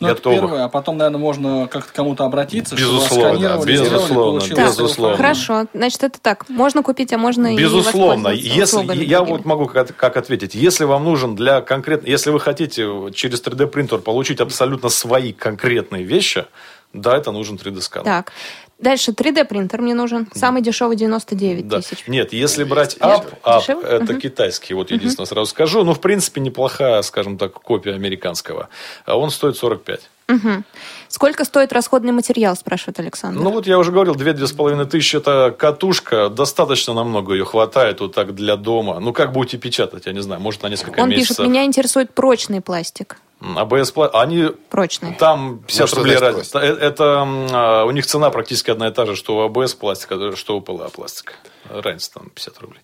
[0.00, 0.40] Ну, это готовых.
[0.40, 4.40] первое, а потом, наверное, можно как-то кому-то обратиться, Безусловно, чтобы сделали, безусловно.
[4.40, 5.16] Так, безусловно.
[5.16, 5.66] хорошо.
[5.74, 6.48] Значит, это так.
[6.48, 10.84] Можно купить, а можно Безусловно, и воспользоваться если я вот могу как, как ответить, если
[10.84, 16.46] вам нужен для конкретно, если вы хотите через 3D принтер получить абсолютно свои конкретные вещи,
[16.92, 18.04] да, это нужен 3D сканер.
[18.04, 18.32] Так.
[18.80, 20.26] Дальше 3D принтер мне нужен.
[20.34, 21.80] Самый дешевый 99 Да.
[21.80, 22.04] тысяч.
[22.06, 23.14] Нет, если брать Дешевле?
[23.14, 23.88] App, App Дешевле?
[23.88, 25.84] это китайский, вот единственное сразу скажу.
[25.84, 28.68] Ну, в принципе, неплохая, скажем так, копия американского.
[29.04, 30.00] А он стоит 45.
[30.28, 30.64] Мгм.
[31.08, 33.40] Сколько стоит расходный материал, спрашивает Александр.
[33.42, 36.28] Ну, вот я уже говорил, 2-2,5 тысячи это катушка.
[36.30, 39.00] Достаточно намного ее хватает вот так для дома.
[39.00, 41.36] Ну, как будете печатать, я не знаю, может, на несколько Он месяцев.
[41.36, 43.16] пишет, меня интересует прочный пластик.
[43.40, 45.14] АБС, они Прочный.
[45.14, 46.58] Там 50 что рублей разница.
[46.58, 49.74] Э- Это, м, а, у них цена практически одна и та же, что у АБС
[49.74, 51.32] пластика, что у ПЛА пластика.
[51.68, 52.82] Разница там 50 рублей.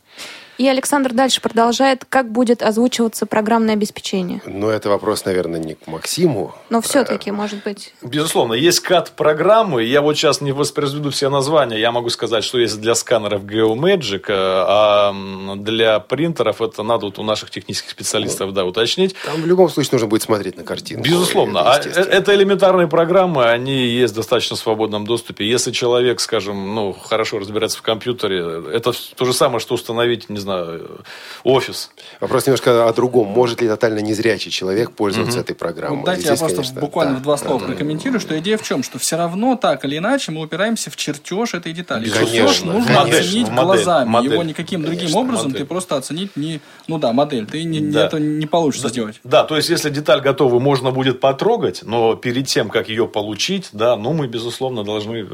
[0.59, 4.41] И Александр дальше продолжает, как будет озвучиваться программное обеспечение.
[4.47, 6.55] Но это вопрос, наверное, не к Максиму.
[6.71, 7.93] Но все-таки, может быть...
[8.03, 9.85] Безусловно, есть кат программы.
[9.85, 11.79] Я вот сейчас не воспроизведу все названия.
[11.79, 15.15] Я могу сказать, что есть для сканеров GeoMagic, э, а
[15.57, 19.15] для принтеров это надо вот у наших технических специалистов да, уточнить.
[19.25, 21.05] Там в любом случае нужно будет смотреть на картинку.
[21.05, 21.59] Безусловно.
[21.59, 25.47] Это А э- это элементарные программы, они есть в достаточно свободном доступе.
[25.49, 30.39] Если человек, скажем, ну, хорошо разбирается в компьютере, это то же самое, что установить, не
[30.47, 31.01] знаю,
[31.45, 31.91] офис.
[32.21, 33.27] Вопрос немножко о другом.
[33.29, 35.99] Может ли тотально незрячий человек пользоваться этой программой?
[35.99, 37.67] Вот дайте Здесь, я просто конечно, буквально да, в два да, слова да.
[37.67, 38.83] прокомментирую, что идея в чем?
[38.83, 42.09] Что все равно так или иначе мы упираемся в чертеж этой детали.
[42.09, 43.19] Конечно, чертеж нужно конечно.
[43.21, 44.09] оценить Модель, глазами.
[44.09, 44.33] модель.
[44.33, 45.63] Его никаким другим Конечно, образом модель.
[45.63, 46.61] ты просто оценить не...
[46.87, 47.47] Ну да, модель.
[47.47, 48.07] Ты не, Да.
[48.07, 49.21] это не получится сделать.
[49.25, 53.71] Да, то есть, если деталь готова, можно будет потрогать, но перед тем, как ее получить,
[53.73, 55.27] да, ну, мы, безусловно, должны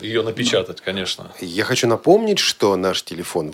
[0.00, 1.32] ее напечатать, конечно.
[1.40, 3.50] Я хочу напомнить, что наш телефон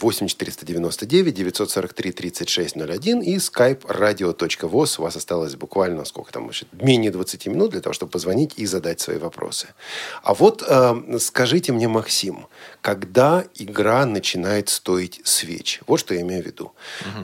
[0.89, 4.99] 8499 943 3601 и skype radio.voz.
[4.99, 8.67] У вас осталось буквально, сколько там, значит, менее 20 минут для того, чтобы позвонить и
[8.67, 9.69] задать свои вопросы.
[10.23, 12.47] А вот э, скажите мне, Максим,
[12.83, 15.81] когда игра начинает стоить свеч?
[15.87, 16.73] Вот что я имею в виду.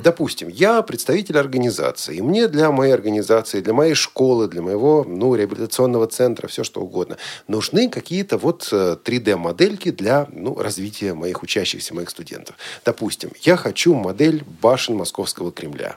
[0.05, 5.35] Допустим, я представитель организации, и мне для моей организации, для моей школы, для моего ну,
[5.35, 11.93] реабилитационного центра, все что угодно, нужны какие-то вот э, 3D-модельки для ну, развития моих учащихся,
[11.93, 12.57] моих студентов.
[12.85, 15.97] Допустим, я хочу модель башен Московского Кремля.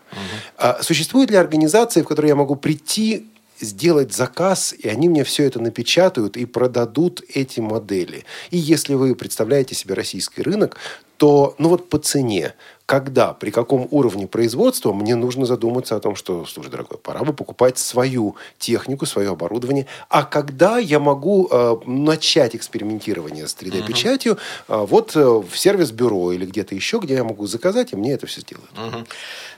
[0.57, 3.27] А существует ли организация, в которой я могу прийти
[3.61, 8.25] сделать заказ, и они мне все это напечатают и продадут эти модели.
[8.49, 10.77] И если вы представляете себе российский рынок,
[11.21, 12.55] то, ну вот по цене,
[12.87, 17.31] когда, при каком уровне производства, мне нужно задуматься о том, что, слушай, дорогой, пора бы
[17.31, 19.85] покупать свою технику, свое оборудование.
[20.09, 26.45] А когда я могу э, начать экспериментирование с 3D-печатью, э, вот э, в сервис-бюро или
[26.45, 28.71] где-то еще, где я могу заказать, и мне это все сделают.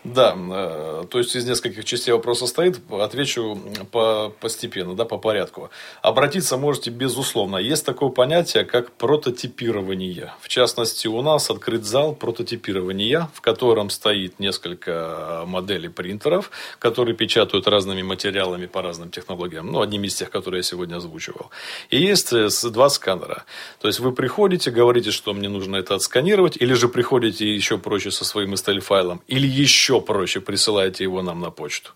[0.04, 3.58] Да, э, то есть из нескольких частей вопрос состоит, отвечу
[3.92, 5.72] по, постепенно, да, по порядку.
[6.02, 7.56] Обратиться можете безусловно.
[7.56, 10.34] Есть такое понятие, как прототипирование.
[10.42, 17.68] В частности, у нас открыт зал прототипирования, в котором стоит несколько моделей принтеров, которые печатают
[17.68, 19.72] разными материалами по разным технологиям.
[19.72, 21.50] Ну, одним из тех, которые я сегодня озвучивал.
[21.90, 23.46] И есть э, два сканера.
[23.80, 28.12] То есть, вы приходите, говорите, что мне нужно это отсканировать, или же приходите еще проще
[28.12, 31.92] со своим STL-файлом, или еще проще присылаете его нам на почту.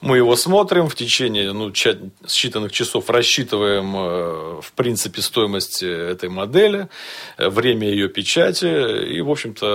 [0.00, 6.28] Мы его смотрим в течение ну, считанных часов, рассчитываем, э, в принципе, стоимость э, этой
[6.28, 6.88] модели,
[7.38, 9.66] э, время ее печати, и, в общем-то,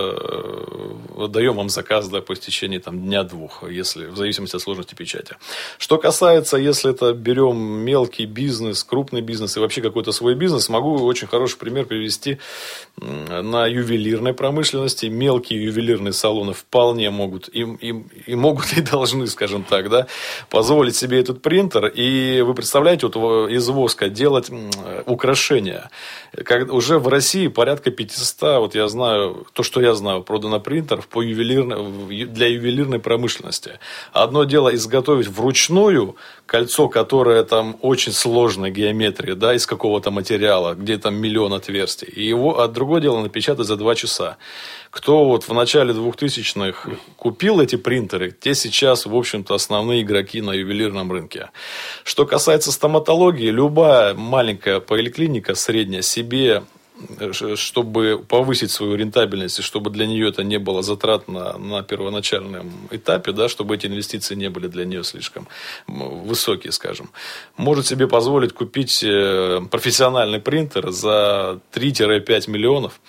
[1.18, 5.36] э, даем вам заказ да, по истечении там, дня-двух, если, в зависимости от сложности печати.
[5.78, 11.04] Что касается, если это берем мелкий бизнес, крупный бизнес и вообще какой-то свой бизнес, могу
[11.06, 12.40] очень хороший пример привести
[12.98, 15.08] на ювелирной промышленности.
[15.08, 20.08] Мелкие ювелирные салоны вполне могут и, и, и могут и должны, скажем так, да,
[20.50, 21.88] позволить себе этот принтер.
[21.88, 24.50] И вы представляете, вот из воска делать
[25.06, 25.90] украшения.
[26.46, 29.01] Как, уже в России порядка 500, вот я знаю,
[29.54, 33.80] то, что я знаю, продано принтеров по ювелирной, для ювелирной промышленности.
[34.14, 40.98] Одно дело изготовить вручную кольцо, которое там очень сложной геометрии, да, из какого-то материала, где
[40.98, 42.08] там миллион отверстий.
[42.08, 44.38] И его, а другое дело напечатать за два часа.
[44.90, 50.52] Кто вот в начале 2000-х купил эти принтеры, те сейчас, в общем-то, основные игроки на
[50.52, 51.50] ювелирном рынке.
[52.04, 56.64] Что касается стоматологии, любая маленькая поликлиника, средняя, себе
[57.56, 63.32] чтобы повысить свою рентабельность, и чтобы для нее это не было затратно на первоначальном этапе,
[63.32, 65.48] да, чтобы эти инвестиции не были для нее слишком
[65.88, 67.12] высокие, скажем,
[67.58, 73.00] может себе позволить купить э, профессиональный принтер за 3-5 миллионов,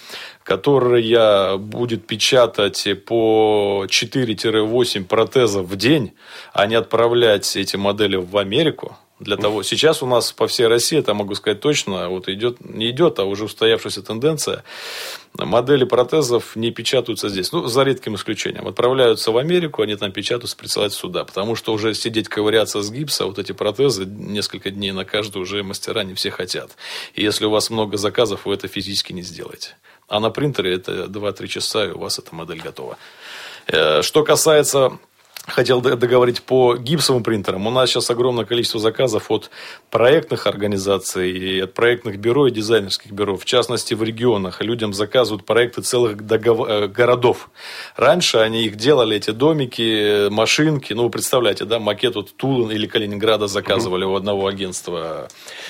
[0.42, 6.12] который будет печатать по 4-8 протезов в день,
[6.52, 10.98] а не отправлять эти модели в Америку, Для того, сейчас у нас по всей России,
[10.98, 14.64] это могу сказать точно, вот идет, не идет, а уже устоявшаяся тенденция.
[15.38, 17.52] Модели протезов не печатаются здесь.
[17.52, 18.66] Ну, за редким исключением.
[18.66, 21.24] Отправляются в Америку, они там печатаются, присылают сюда.
[21.24, 25.62] Потому что уже сидеть, ковыряться с гипса, вот эти протезы, несколько дней на каждую уже
[25.62, 26.72] мастера не все хотят.
[27.14, 29.76] И если у вас много заказов, вы это физически не сделаете.
[30.08, 32.98] А на принтере это 2-3 часа, и у вас эта модель готова.
[33.68, 34.98] Э, что касается
[35.46, 37.66] хотел договорить по гипсовым принтерам.
[37.66, 39.50] У нас сейчас огромное количество заказов от
[39.90, 43.36] проектных организаций, и от проектных бюро и дизайнерских бюро.
[43.36, 46.68] В частности, в регионах людям заказывают проекты целых договор...
[46.70, 47.50] Э, городов.
[47.96, 50.92] Раньше они их делали, эти домики, машинки.
[50.92, 54.12] Ну, вы представляете, да, макет вот Тулан или Калининграда заказывали угу.
[54.12, 55.28] у одного агентства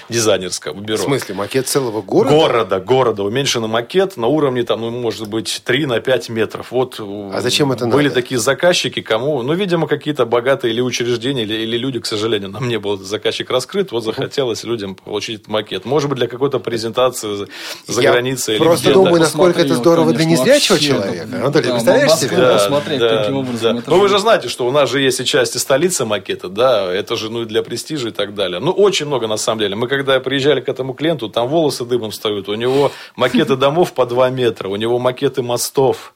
[0.08, 0.98] дизайнерского бюро.
[0.98, 2.34] В смысле, макет целого города?
[2.36, 3.22] Города, города.
[3.22, 6.70] Уменьшенный макет на уровне, там, ну, может быть, 3 на 5 метров.
[6.70, 8.16] Вот а зачем это были надо?
[8.16, 12.68] такие заказчики, кому, ну, видимо, какие-то богатые или учреждения, или, или люди, к сожалению, нам
[12.68, 15.84] не был заказчик раскрыт, вот захотелось людям получить макет.
[15.84, 17.46] Может быть, для какой-то презентации
[17.86, 18.58] за Я границей.
[18.58, 21.26] просто или думаю, насколько это здорово для незрячего человека.
[21.30, 22.36] Да, Анатолий, да, представляешь себе?
[22.36, 23.76] Да, смотреть, да, каким образом.
[23.76, 23.82] Да.
[23.86, 27.16] Но вы же знаете, что у нас же есть и части столицы макета, да, это
[27.16, 28.58] же ну, для престижа и так далее.
[28.58, 29.76] Ну, очень много на самом деле.
[29.76, 34.06] Мы когда приезжали к этому клиенту, там волосы дымом встают, у него макеты домов по
[34.06, 36.14] 2 метра, у него макеты мостов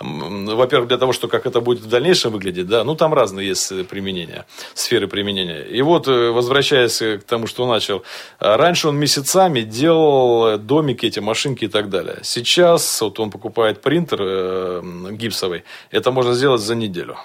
[0.00, 3.70] во-первых, для того, что как это будет в дальнейшем выглядеть, да, ну, там разные есть
[3.70, 5.62] э, применения, сферы применения.
[5.62, 8.02] И вот, э, возвращаясь к тому, что начал,
[8.38, 12.20] раньше он месяцами делал домики, эти машинки и так далее.
[12.22, 17.18] Сейчас вот он покупает принтер э, гипсовый, это можно сделать за неделю.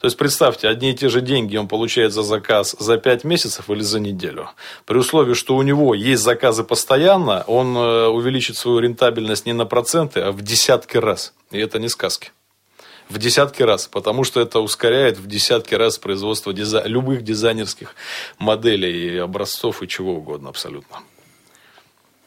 [0.00, 3.68] То есть, представьте, одни и те же деньги он получает за заказ за 5 месяцев
[3.68, 4.48] или за неделю.
[4.86, 10.20] При условии, что у него есть заказы постоянно, он увеличит свою рентабельность не на проценты,
[10.20, 11.34] а в десятки раз.
[11.50, 12.21] И это не сказки.
[13.12, 16.88] В десятки раз, потому что это ускоряет в десятки раз производство дизай...
[16.88, 17.94] любых дизайнерских
[18.38, 21.02] моделей и образцов и чего угодно абсолютно.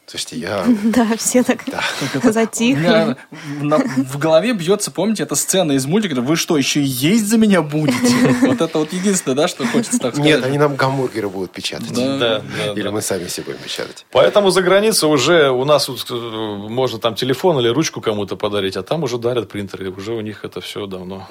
[0.06, 0.64] Слушайте, я...
[0.84, 1.64] Да, все так
[2.22, 3.16] затихли.
[3.60, 7.62] В голове бьется, помните, эта сцена из мультика, вы что, еще и есть за меня
[7.62, 7.96] будете?
[8.46, 10.24] Вот это вот единственное, да, что хочется так сказать.
[10.24, 11.92] Нет, они нам гамбургеры будут печатать.
[11.92, 12.42] Да,
[12.76, 14.06] Или мы сами себе будем печатать.
[14.12, 18.82] Поэтому за границей уже у нас э, можно там телефон или ручку кому-то подарить, а
[18.82, 19.90] там уже дарят принтеры.
[19.90, 21.28] Уже у них это все давно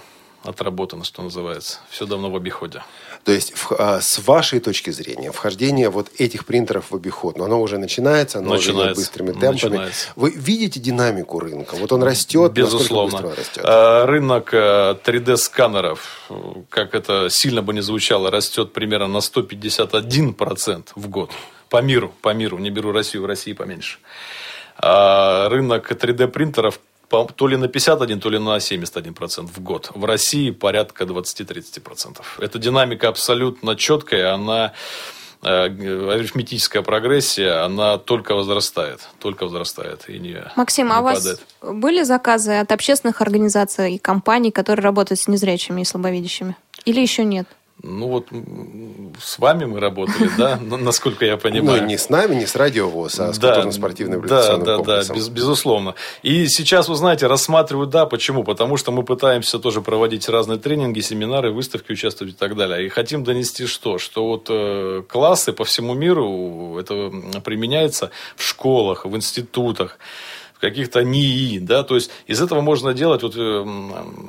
[0.48, 1.80] отработано, что называется.
[1.90, 2.82] Все давно в обиходе.
[3.24, 7.46] То есть, в, а, с вашей точки зрения, вхождение вот этих принтеров в обиход, но
[7.46, 9.52] оно уже начинается, оно начинается, уже быстрыми темпами.
[9.52, 10.08] Начинается.
[10.16, 11.76] Вы видите динамику рынка?
[11.76, 13.12] Вот он растет, Безусловно.
[13.12, 13.64] быстро он растет?
[13.66, 16.36] А, рынок 3D-сканеров, э,
[16.70, 21.32] как это сильно бы не звучало, растет примерно на 151% в год.
[21.70, 22.58] По миру, по миру.
[22.58, 23.98] Не беру Россию, в России поменьше.
[24.78, 26.80] А рынок 3D-принтеров
[27.10, 29.92] то ли на 51, то ли на 71% в год.
[29.94, 32.22] В России порядка 20-30%.
[32.40, 34.74] Эта динамика абсолютно четкая, она
[35.42, 41.40] э, арифметическая прогрессия, она только возрастает, только возрастает и не Максим, не а у вас
[41.62, 46.56] были заказы от общественных организаций и компаний, которые работают с незрячими и слабовидящими?
[46.86, 47.48] Или еще нет?
[47.84, 48.30] Ну вот
[49.22, 51.82] с вами мы работали, да, насколько я понимаю.
[51.82, 55.16] Ну, не с нами, не с радиовоз, а с да, культурно-спортивным да, да, комплексом.
[55.16, 55.96] Да, без, безусловно.
[56.24, 58.44] И сейчас, вы знаете, рассматривают, да, почему?
[58.44, 62.86] Потому что мы пытаемся тоже проводить разные тренинги, семинары, выставки, участвовать и так далее.
[62.86, 63.98] И хотим донести что?
[63.98, 67.12] Что вот э, классы по всему миру, это
[67.44, 70.00] применяется в школах, в институтах
[70.56, 73.64] в каких-то НИИ, да, то есть из этого можно делать, вот, э,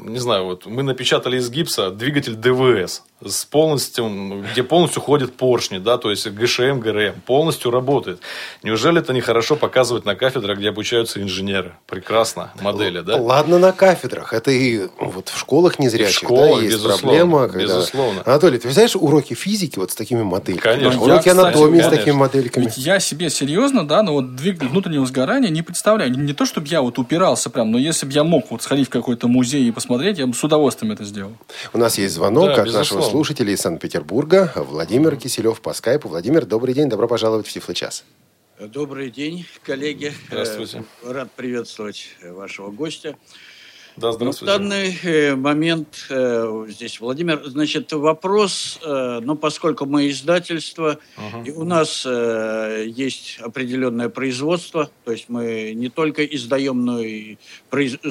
[0.07, 5.79] не знаю, вот мы напечатали из гипса двигатель ДВС, с полностью, где полностью ходят поршни,
[5.79, 8.21] да, то есть ГШМ, ГРМ, полностью работает.
[8.63, 11.73] Неужели это нехорошо показывать на кафедрах, где обучаются инженеры?
[11.87, 13.17] Прекрасно, модели, да?
[13.17, 17.49] Ладно на кафедрах, это и вот в школах незрячих, в школах, да, есть безусловно, проблема.
[17.49, 17.65] Когда...
[17.65, 18.23] Безусловно.
[18.27, 20.75] Анатолий, ты знаешь уроки физики вот с такими модельками?
[20.75, 21.01] Конечно.
[21.01, 22.65] Уроки я, анатомии кстати, с такими модельками?
[22.65, 26.11] Ведь я себе серьезно, да, но вот двигатель внутреннего сгорания не представляю.
[26.11, 28.91] Не то, чтобы я вот упирался прям, но если бы я мог вот сходить в
[28.91, 31.33] какой-то музей и посмотреть, я бы с удовольствием это сделал.
[31.73, 36.09] У нас есть звонок Да, от нашего слушателя из Санкт-Петербурга, Владимир Киселев по скайпу.
[36.09, 38.05] Владимир, добрый день, добро пожаловать в Тифлы час.
[38.59, 40.13] Добрый день, коллеги.
[40.29, 40.85] Здравствуйте.
[41.03, 43.17] Э, Рад приветствовать вашего гостя.
[43.97, 44.53] Да, Ну, в здравствуйте.
[44.53, 50.99] данный э, момент э, здесь Владимир, значит, вопрос, ну, поскольку мы издательство,
[51.45, 57.37] и у нас есть определенное производство, то есть мы не только издаем, но и,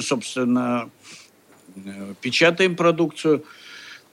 [0.00, 0.90] собственно,
[2.20, 3.44] печатаем продукцию.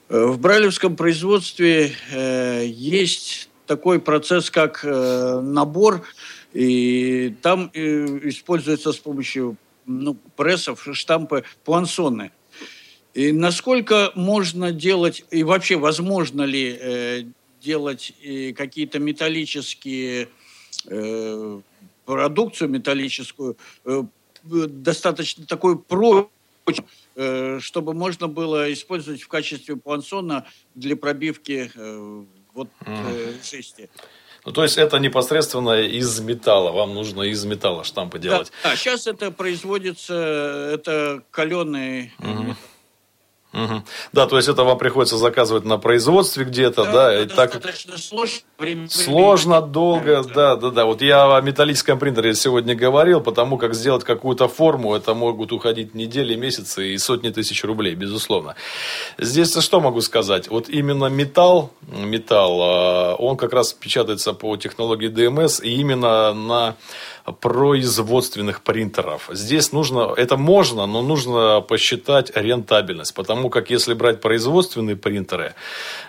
[0.08, 6.02] Э, В брайлевском производстве э, есть такой процесс, как э, набор,
[6.52, 12.30] и там используется с помощью ну, прессов, штампы, пуансоны.
[13.14, 17.22] И насколько можно делать, и вообще возможно ли э,
[17.60, 18.12] делать
[18.56, 20.28] какие-то металлические
[20.86, 21.60] э,
[22.04, 24.02] продукцию металлическую э,
[24.44, 26.30] достаточно такой прочную,
[27.60, 33.90] чтобы можно было использовать в качестве плансона для пробивки э, вот э, жести.
[34.44, 36.70] Ну, то есть это непосредственно из металла.
[36.70, 38.52] Вам нужно из металла штампы делать.
[38.62, 42.56] Да, да сейчас это производится, это каленый Угу.
[43.54, 43.82] Угу.
[44.12, 47.62] Да, то есть это вам приходится заказывать на производстве где-то, да, да и так
[47.96, 50.84] сложно, время, сложно, время, долго, да, да, да.
[50.84, 55.94] Вот я о металлическом принтере сегодня говорил, потому как сделать какую-то форму, это могут уходить
[55.94, 58.56] недели, месяцы и сотни тысяч рублей, безусловно.
[59.18, 60.48] Здесь что могу сказать?
[60.48, 66.76] Вот именно металл, металл, а, он как раз печатается по технологии ДМС, и именно на
[67.32, 69.30] производственных принтеров.
[69.32, 75.54] Здесь нужно, это можно, но нужно посчитать рентабельность, потому как если брать производственные принтеры,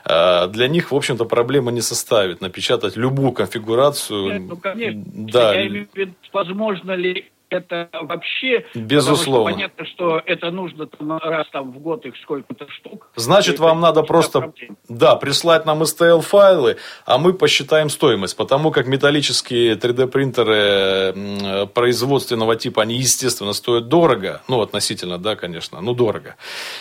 [0.06, 4.34] э, для них, в общем-то, проблема не составит напечатать любую конфигурацию.
[4.34, 5.04] Нет, ну, конечно.
[5.06, 5.54] Да.
[5.54, 8.66] Я имею в виду, возможно ли это вообще...
[8.74, 9.50] Безусловно.
[9.50, 13.08] Что понятно, что это нужно там, раз там в год их сколько-то штук.
[13.16, 14.78] Значит, вам надо просто, проблем.
[14.90, 22.96] да, прислать нам STL-файлы, а мы посчитаем стоимость, потому как металлические 3D-принтеры производственного типа, они,
[22.96, 26.36] естественно, стоят дорого, ну, относительно, да, конечно, ну, дорого.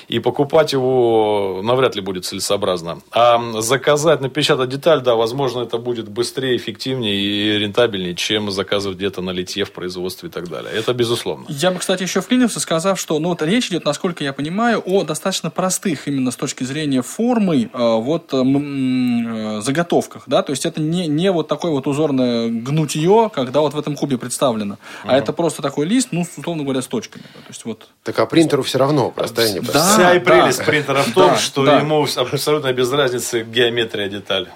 [0.08, 2.98] И покупать его навряд ли будет целесообразно.
[3.12, 9.22] А заказать, напечатать деталь, да, возможно, это будет быстрее, эффективнее и рентабельнее, чем заказывать где-то
[9.22, 10.80] на литье в производстве и так далее далее.
[10.80, 11.46] Это безусловно.
[11.48, 15.04] Я бы, кстати, еще вклинился, сказав, что ну, вот речь идет, насколько я понимаю, о
[15.04, 20.24] достаточно простых именно с точки зрения формы э, вот э, э, заготовках.
[20.26, 20.42] Да?
[20.42, 24.18] То есть это не, не вот такое вот узорное гнутье, когда вот в этом кубе
[24.18, 25.12] представлено, угу.
[25.12, 27.22] а это просто такой лист, ну, условно говоря, с точками.
[27.22, 27.88] То есть, вот...
[28.02, 30.64] Так а принтеру все равно, простая не да, Вся и прелесть да.
[30.64, 31.78] принтера в том, да, что да.
[31.78, 34.48] ему абсолютно без разницы геометрия детали.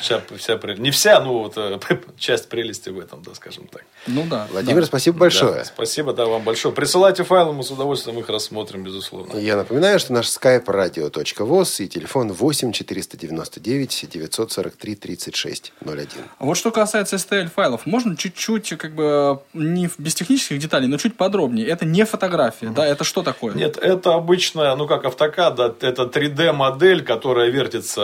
[0.00, 1.78] Вся, вся, не вся, ну вот э,
[2.18, 3.84] часть прелести в этом, да, скажем так.
[4.06, 4.46] Ну да.
[4.50, 4.86] Владимир, да.
[4.86, 5.54] спасибо большое.
[5.54, 6.74] Да, спасибо, да, вам большое.
[6.74, 9.38] Присылайте файлы, мы с удовольствием их рассмотрим, безусловно.
[9.38, 16.08] Я напоминаю, что наш skype radio.voz и телефон 8 499 943 36 01.
[16.38, 21.16] Вот что касается STL файлов, можно чуть-чуть, как бы, не без технических деталей, но чуть
[21.16, 21.66] подробнее.
[21.66, 22.74] Это не фотография, mm-hmm.
[22.74, 23.54] да, это что такое?
[23.54, 28.02] Нет, это обычная, ну как автокад, да, это 3D модель, которая вертится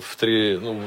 [0.00, 0.80] в 3, ну,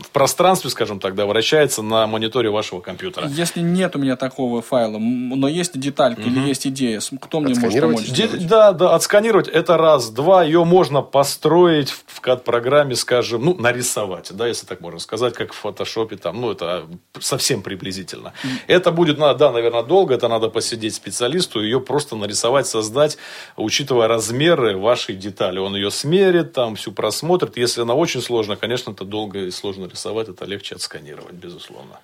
[0.00, 3.28] в пространстве, скажем так, да, вращается на мониторе вашего компьютера.
[3.28, 6.30] Если нет у меня такого файла, но есть деталька угу.
[6.30, 8.06] или есть идея, кто мне может помочь?
[8.06, 10.10] Де- да, да, отсканировать это раз.
[10.10, 15.52] Два, ее можно построить в CAD-программе, скажем, ну, нарисовать, да, если так можно сказать, как
[15.52, 16.86] в фотошопе, там, ну, это
[17.20, 18.32] совсем приблизительно.
[18.42, 18.48] Mm.
[18.68, 23.18] Это будет, да, наверное, долго, это надо посидеть специалисту, ее просто нарисовать, создать,
[23.56, 25.58] учитывая размеры вашей детали.
[25.58, 27.56] Он ее смерит, там, всю просмотрит.
[27.56, 32.00] Если она очень сложная, конечно, это долго и сложно рисовать, это легче отсканировать, безусловно.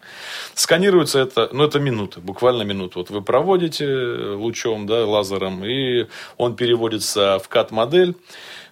[0.55, 2.99] Сканируется это, ну, это минуты, буквально минуты.
[2.99, 6.07] Вот вы проводите лучом, да, лазером, и
[6.39, 8.15] он переводится в CAD-модель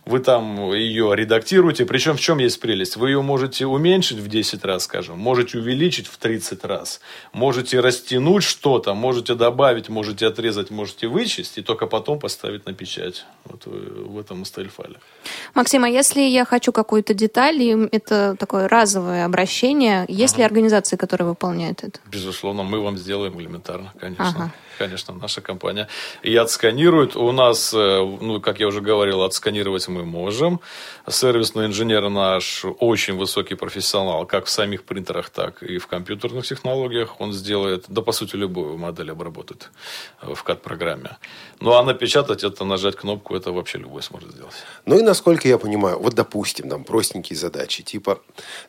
[0.04, 1.86] вы там ее редактируете.
[1.86, 2.96] Причем в чем есть прелесть?
[2.96, 7.00] Вы ее можете уменьшить в 10 раз, скажем, можете увеличить в 30 раз,
[7.32, 13.26] можете растянуть что-то, можете добавить, можете отрезать, можете вычесть, и только потом поставить на печать
[13.44, 14.96] вот в этом стайл-файле.
[15.54, 20.42] Максим, а если я хочу какую-то деталь, и это такое разовое обращение, есть ага.
[20.42, 22.00] ли организации, которые выполняют это?
[22.10, 24.28] Безусловно, мы вам сделаем элементарно, конечно.
[24.28, 25.88] Ага конечно, наша компания,
[26.22, 27.16] и отсканирует.
[27.16, 30.60] У нас, э, ну, как я уже говорил, отсканировать мы можем.
[31.08, 37.20] Сервисный инженер наш очень высокий профессионал, как в самих принтерах, так и в компьютерных технологиях.
[37.20, 39.70] Он сделает, да, по сути, любую модель обработает
[40.22, 41.16] в CAD-программе.
[41.60, 44.54] Ну, а напечатать это, нажать кнопку, это вообще любой сможет сделать.
[44.86, 48.20] Ну, и насколько я понимаю, вот, допустим, там простенькие задачи, типа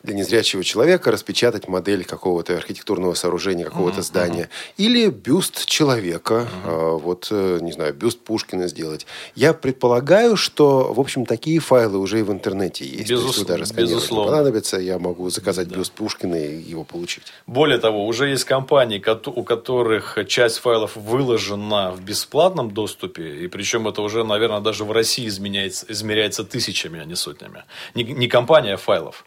[0.02, 6.46] для незрячего человека распечатать модель какого-то архитектурного сооружения, какого-то uh-huh, здания, или бюст человека, человека,
[6.64, 6.98] uh-huh.
[6.98, 9.06] вот, э, не знаю, бюст Пушкина сделать.
[9.34, 13.10] Я предполагаю, что, в общем, такие файлы уже и в интернете есть.
[13.10, 13.36] Безус...
[13.36, 14.32] Есть, даже безусловно.
[14.32, 15.76] понадобится, я могу заказать да.
[15.76, 17.24] бюст Пушкина и его получить.
[17.46, 23.88] Более того, уже есть компании, у которых часть файлов выложена в бесплатном доступе, и причем
[23.88, 27.64] это уже, наверное, даже в России изменяется, измеряется тысячами, а не сотнями.
[27.94, 29.24] Не, не компания, а файлов.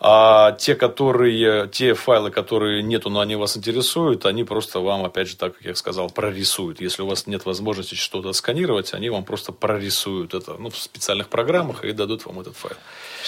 [0.00, 5.26] А те, которые, те файлы, которые нету, но они вас интересуют, они просто вам, опять
[5.28, 6.80] же, так как я сказал, прорисуют.
[6.80, 11.28] Если у вас нет возможности что-то сканировать, они вам просто прорисуют это ну, в специальных
[11.28, 12.76] программах и дадут вам этот файл.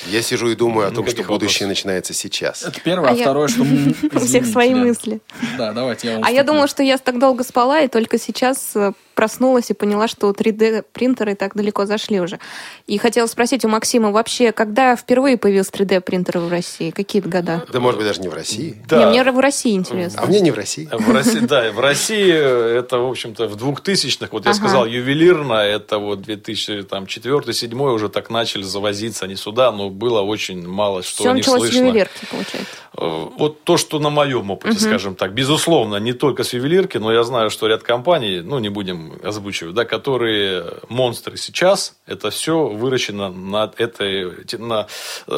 [0.07, 2.63] Я сижу и думаю о том, что будущее начинается сейчас.
[2.63, 3.63] Это первое, а, а второе, что...
[4.13, 5.21] У всех свои мысли.
[5.59, 8.93] Да, давайте я А я думала, что я так долго спала, и только сейчас э,
[9.21, 12.39] проснулась и поняла, что 3D-принтеры так далеко зашли уже.
[12.87, 16.91] И хотела спросить у Максима, вообще, когда впервые появился 3D-принтер в России?
[16.91, 17.67] Какие года?
[17.71, 18.83] Да, может быть, даже не в России.
[18.91, 20.23] Не, мне в России интересно.
[20.23, 20.89] А мне не в России.
[20.91, 24.59] В России, да, в России это, в общем-то, в 2000-х, вот я Ага.
[24.59, 31.03] сказал, ювелирно, это вот 2004-2007 уже так начали завозиться они сюда, но было очень мало
[31.03, 31.89] что Все не началось с слышно.
[31.89, 32.73] ювелирки, получается.
[32.97, 35.33] Э, Вот то, что на моем опыте, скажем так.
[35.33, 39.75] Безусловно, не только с ювелирки, но я знаю, что ряд компаний, ну, не будем озвучивать,
[39.75, 44.87] да, которые монстры сейчас, это все выращено на этой, на,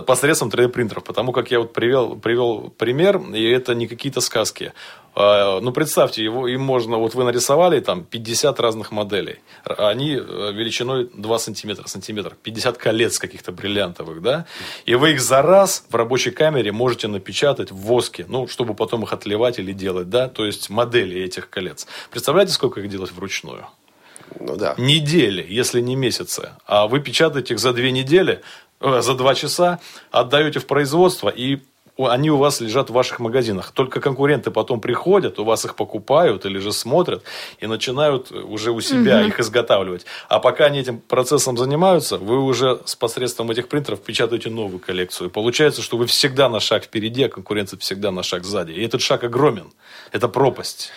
[0.07, 1.05] посредством 3D-принтеров.
[1.05, 4.73] Потому как я вот привел, привел пример, и это не какие-то сказки.
[5.15, 9.41] А, Ну, представьте, его, им можно, вот вы нарисовали там 50 разных моделей.
[9.65, 14.47] Они э, величиной 2 сантиметра, сантиметр, 50 колец каких-то бриллиантовых, да?
[14.87, 19.03] И вы их за раз в рабочей камере можете напечатать в воске, ну, чтобы потом
[19.03, 20.29] их отливать или делать, да?
[20.29, 21.87] То есть, модели этих колец.
[22.11, 23.67] Представляете, сколько их делать вручную?
[24.41, 24.75] Ну да.
[24.79, 26.51] недели, если не месяцы.
[26.67, 28.41] А вы печатаете их за две недели,
[28.81, 29.79] э, за два часа,
[30.11, 31.61] отдаете в производство, и
[32.09, 33.73] они у вас лежат в ваших магазинах.
[33.73, 37.23] Только конкуренты потом приходят, у вас их покупают или же смотрят
[37.59, 40.07] и начинают уже у себя их изготавливать.
[40.29, 45.29] А пока они этим процессом занимаются, вы уже с посредством этих принтеров печатаете новую коллекцию.
[45.29, 48.73] И получается, что вы всегда на шаг впереди, а конкуренция всегда на шаг сзади.
[48.73, 49.73] И этот шаг огромен.
[50.13, 50.91] Это пропасть.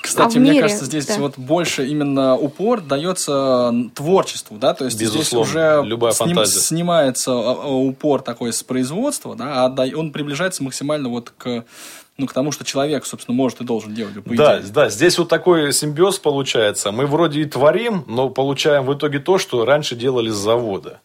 [0.00, 1.16] Кстати, А мне мире, кажется, здесь да.
[1.18, 6.58] вот больше именно упор дается творчеству, да, то есть Безусловно, здесь уже любая сним- фантазия.
[6.60, 11.64] снимается а, а, упор такой с производства, да, а он приближается максимально вот к,
[12.16, 14.72] ну, к тому, что человек, собственно, может и должен делать, по Да, идее.
[14.72, 16.90] да, здесь вот такой симбиоз получается.
[16.90, 21.00] Мы вроде и творим, но получаем в итоге то, что раньше делали с завода.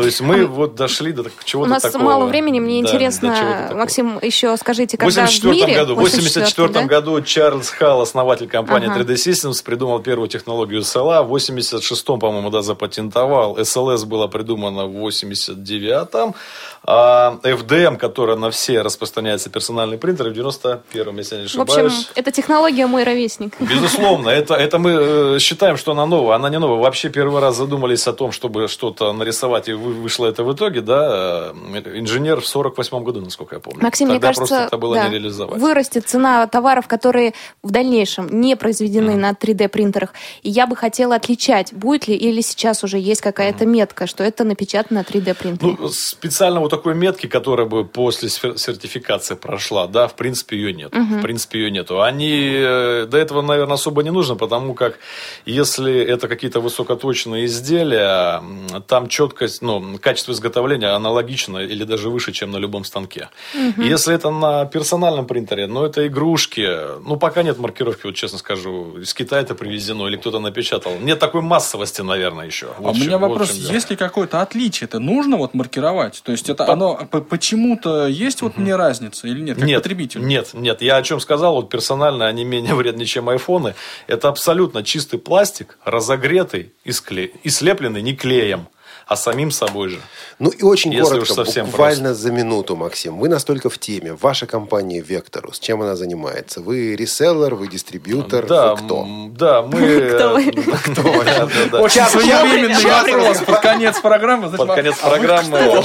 [0.00, 2.02] То есть мы вот дошли до так- У чего-то нас такого.
[2.02, 3.78] мало времени, мне интересно, чего-то такого.
[3.78, 5.74] Максим, еще скажите, В когда в 84 мире...
[5.80, 6.82] году, в 84 да?
[6.84, 9.00] году Чарльз Халл, основатель компании Ага.
[9.00, 11.22] 3D Systems, придумал первую технологию SLA.
[11.22, 13.56] В 86 по-моему, да, запатентовал.
[13.58, 16.34] SLS была придумана в 89-м.
[16.82, 21.92] А FDM, которая на все распространяется персональный принтер, в 91-м, если я не В ошибаюсь.
[21.92, 23.52] общем, это технология мой ровесник.
[23.60, 26.36] Безусловно, это, это мы э, считаем, что она новая.
[26.36, 26.78] Она не новая.
[26.78, 30.80] Вообще первый раз задумались о том, чтобы что-то нарисовать, и вы- вышло это в итоге,
[30.80, 33.82] да, э, инженер в 48 году, насколько я помню.
[33.82, 35.60] Максим, мне Тогда кажется, просто это было да, не реализовать.
[35.60, 40.10] вырастет цена товаров, которые в дальнейшем не произведены на 3D-принтерах.
[40.42, 44.44] И я бы хотела отличать, будет ли или сейчас уже есть какая-то метка, что это
[44.44, 45.76] напечатано на 3D-принтере.
[45.78, 50.94] Ну, специально вот такой метки, которая бы после сертификации прошла, да, в принципе, ее нет.
[50.94, 52.02] В принципе, ее нету.
[52.02, 54.98] Они э, до этого, наверное, особо не нужно, потому как
[55.46, 58.42] если это какие-то высокоточные изделия,
[58.86, 59.69] там четкость, ну,
[60.00, 63.28] качество изготовления аналогично или даже выше, чем на любом станке.
[63.76, 66.66] Если это на персональном принтере, ну, это игрушки,
[67.06, 70.92] ну, пока нет маркировки, вот честно скажу, из Китая это привезено или кто-то напечатал.
[71.00, 72.66] Нет такой массовости, наверное, еще.
[72.78, 73.72] А Вот у чем- меня вот в вопрос, чем дело.
[73.72, 74.86] есть ли какое-то отличие?
[74.88, 76.22] Это нужно вот маркировать?
[76.24, 80.20] То есть это оно по- почему-то есть вот мне разница или нет, как нет, потребитель?
[80.24, 80.82] Нет, нет.
[80.82, 83.74] Я о чем сказал, вот персонально они менее вредны, чем айфоны.
[84.06, 87.32] Это абсолютно чистый пластик, разогретый и, скле...
[87.42, 88.68] и слепленный не клеем,
[89.10, 90.00] а самим собой же.
[90.38, 93.18] Ну и очень Если коротко, совсем буквально за минуту, Максим.
[93.18, 94.14] Вы настолько в теме.
[94.14, 96.60] Ваша компания Vectorus, чем она занимается?
[96.60, 99.06] Вы реселлер, вы дистрибьютор, да, вы кто?
[99.32, 100.12] да, мы...
[100.14, 100.52] Кто вы?
[100.52, 101.80] Кто да, да.
[101.80, 104.56] Очень своевременный вопрос под конец программы.
[104.56, 105.82] Под конец а программы, кто?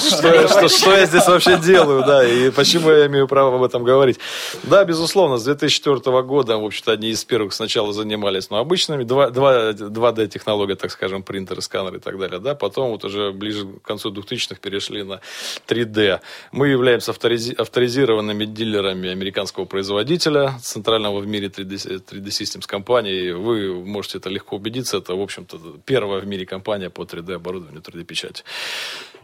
[0.68, 4.20] что, я здесь вообще делаю, да, и почему я имею право об этом говорить.
[4.62, 9.30] Да, безусловно, с 2004 года, в общем-то, одни из первых сначала занимались, ну, обычными 2,
[9.30, 13.82] 2D технологии, так скажем, принтеры, сканеры и так далее, да, потом вот уже ближе к
[13.82, 15.20] концу 2000-х перешли на
[15.68, 16.20] 3D.
[16.51, 23.32] Мы являемся авторизи- авторизированными дилерами американского производителя, центрального в мире 3D, 3D Systems компании.
[23.32, 27.82] Вы можете это легко убедиться, это, в общем-то, первая в мире компания по 3D оборудованию,
[27.82, 28.43] 3D печати.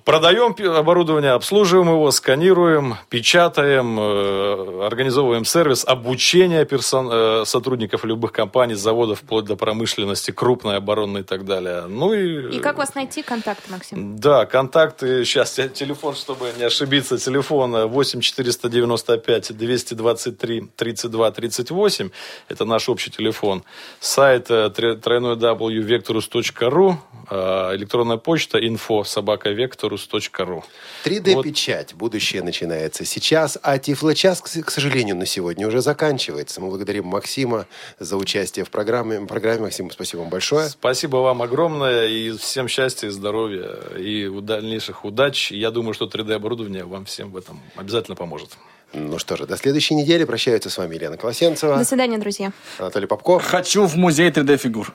[0.04, 8.32] Продаем пи- оборудование, обслуживаем его, сканируем, печатаем, э, организовываем сервис обучения персон- э, сотрудников любых
[8.32, 11.86] компаний, заводов, вплоть до промышленности, крупной, оборонной и так далее.
[11.88, 12.58] Ну и...
[12.58, 14.16] И как вас найти, контакт, Максим?
[14.18, 22.10] Да, контакты, сейчас телефон, чтобы не ошибиться, телефон э, 8 495 223 32 38,
[22.50, 23.64] это наш общий телефон.
[24.00, 26.96] Сайт э, тре- www.vectorus.ru,
[27.30, 30.64] э, электронная почта info собака vectorus.ru.
[31.04, 31.96] 3D-печать.
[31.96, 36.62] Будущее начинается сейчас, а Тифлочас, к сожалению, на сегодня уже заканчивается.
[36.62, 37.66] Мы благодарим Максима
[38.00, 39.26] за участие в программе.
[39.26, 39.62] программе.
[39.62, 40.70] Максим, спасибо вам большое.
[40.70, 45.52] Спасибо вам огромное и всем счастья и здоровья и у- дальнейших удач.
[45.52, 48.58] Я думаю, что 3D-оборудование вам всем в этом обязательно поможет.
[48.94, 50.26] Ну что же, до следующей недели.
[50.26, 51.78] Прощаются с вами Елена Колосенцева.
[51.78, 52.52] До свидания, друзья.
[52.78, 53.40] Анатолий Попко.
[53.40, 54.94] Хочу в музей 3D-фигур.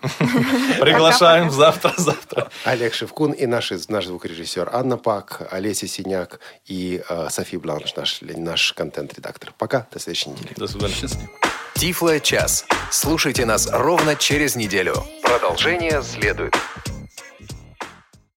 [0.80, 2.50] Приглашаем завтра-завтра.
[2.64, 8.20] Олег Шевкун и наш, наш звукорежиссер Анна Пак, Олеся Синяк и э, Софи Бланш, наш,
[8.20, 9.54] наш контент-редактор.
[9.56, 10.52] Пока, до следующей недели.
[10.56, 10.94] До свидания.
[10.94, 11.28] Счастливо.
[11.76, 12.66] Тифло час.
[12.90, 14.94] Слушайте нас ровно через неделю.
[15.22, 16.54] Продолжение следует.